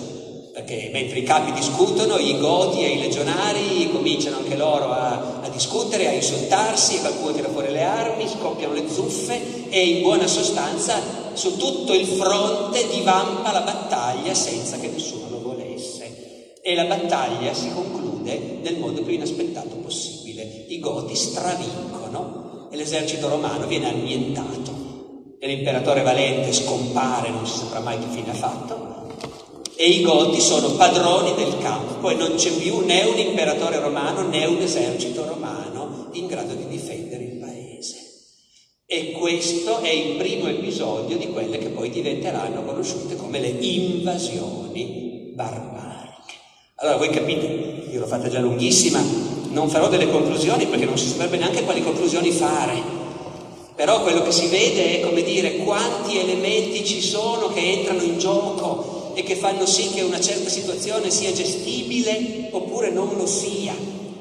[0.54, 5.50] perché mentre i capi discutono, i goti e i legionari cominciano anche loro a, a
[5.50, 10.98] discutere, a insultarsi, qualcuno tira fuori le armi, scoppiano le zuffe e in buona sostanza
[11.34, 16.54] su tutto il fronte divampa la battaglia senza che nessuno lo volesse.
[16.62, 20.68] E la battaglia si conclude nel modo più inaspettato possibile.
[20.70, 24.83] I goti stravincono e l'esercito romano viene annientato
[25.44, 29.12] e l'imperatore Valente scompare, non si saprà mai che fine ha fatto,
[29.76, 34.26] e i Goti sono padroni del campo e non c'è più né un imperatore romano
[34.26, 37.98] né un esercito romano in grado di difendere il paese.
[38.86, 45.34] E questo è il primo episodio di quelle che poi diventeranno conosciute come le invasioni
[45.36, 46.36] barbariche.
[46.76, 47.48] Allora voi capite,
[47.92, 49.04] io l'ho fatta già lunghissima,
[49.50, 53.03] non farò delle conclusioni perché non si saprebbe neanche quali conclusioni fare.
[53.76, 58.20] Però quello che si vede è come dire quanti elementi ci sono che entrano in
[58.20, 63.74] gioco e che fanno sì che una certa situazione sia gestibile oppure non lo sia.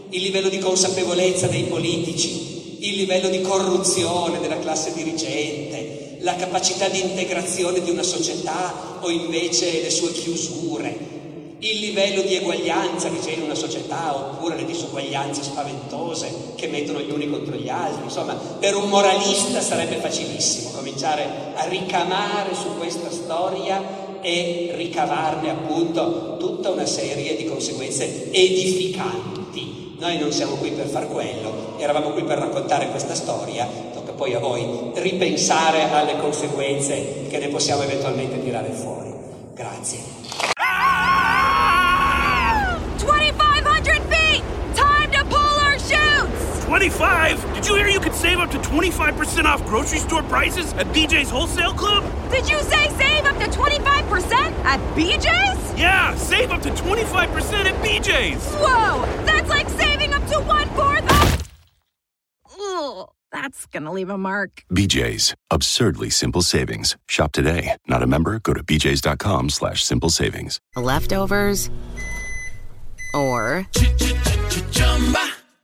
[0.09, 6.89] Il livello di consapevolezza dei politici, il livello di corruzione della classe dirigente, la capacità
[6.89, 11.21] di integrazione di una società o invece le sue chiusure,
[11.65, 16.99] il livello di eguaglianza che c'è in una società oppure le disuguaglianze spaventose che mettono
[17.01, 18.03] gli uni contro gli altri.
[18.03, 21.25] Insomma, per un moralista sarebbe facilissimo cominciare
[21.55, 29.95] a ricamare su questa storia e ricavarne appunto tutta una serie di conseguenze edificanti.
[30.01, 34.35] Noi non siamo qui per far quello, eravamo qui per raccontare questa storia, tocca poi
[34.35, 39.13] a voi ripensare alle conseguenze che ne possiamo eventualmente tirare fuori.
[39.55, 40.22] Grazie.
[46.73, 47.55] 25?
[47.55, 51.29] Did you hear you could save up to 25% off grocery store prices at BJ's
[51.29, 52.03] Wholesale Club?
[52.31, 54.33] Did you say save up to 25%
[54.65, 55.79] at BJ's?
[55.79, 58.43] Yeah, save up to 25% at BJ's.
[58.55, 59.05] Whoa!
[59.27, 61.51] That's like saving up to one fourth of.
[62.59, 64.65] Ugh, that's gonna leave a mark.
[64.73, 65.35] BJ's.
[65.51, 66.97] Absurdly simple savings.
[67.07, 67.77] Shop today.
[67.87, 68.39] Not a member?
[68.39, 70.59] Go to bjs.com slash simple savings.
[70.75, 71.69] Leftovers
[73.15, 73.67] or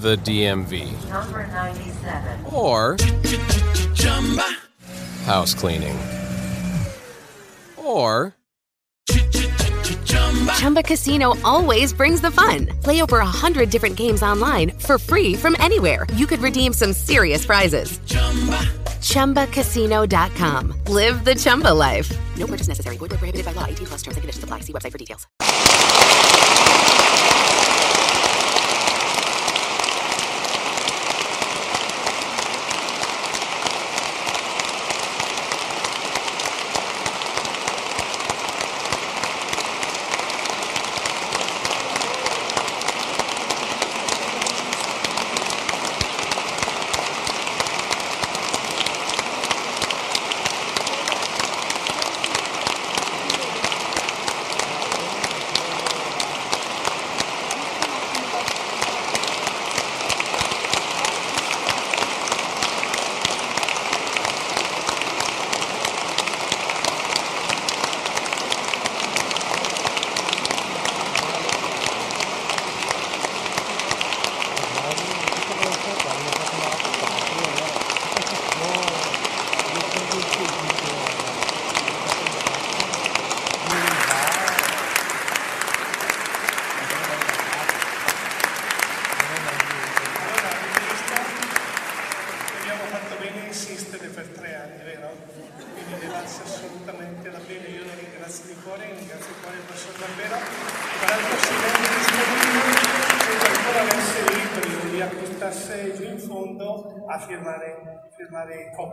[0.00, 2.46] the DMV, Number 97.
[2.52, 2.96] or
[5.24, 5.96] house cleaning,
[7.76, 8.34] or
[10.56, 12.66] Chumba Casino always brings the fun.
[12.82, 16.06] Play over a hundred different games online for free from anywhere.
[16.14, 17.98] You could redeem some serious prizes.
[18.06, 18.58] Chumba.
[19.00, 20.74] ChumbaCasino.com.
[20.88, 22.10] Live the Chumba life.
[22.36, 22.96] No purchase necessary.
[22.98, 23.64] Void where prohibited by law.
[23.64, 24.60] 18 plus terms and conditions apply.
[24.60, 25.26] See website for details.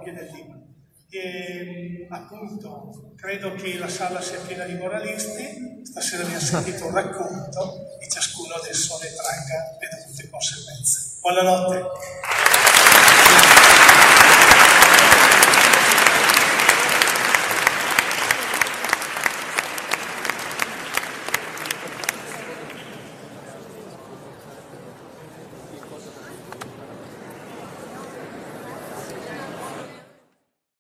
[0.08, 0.56] piena di.
[1.10, 6.94] E, appunto, credo che la sala sia piena di moralisti, stasera vi ha sentito un
[6.94, 11.18] racconto e ciascuno adesso ne tragga le tutte conseguenze.
[11.22, 11.86] Buonanotte.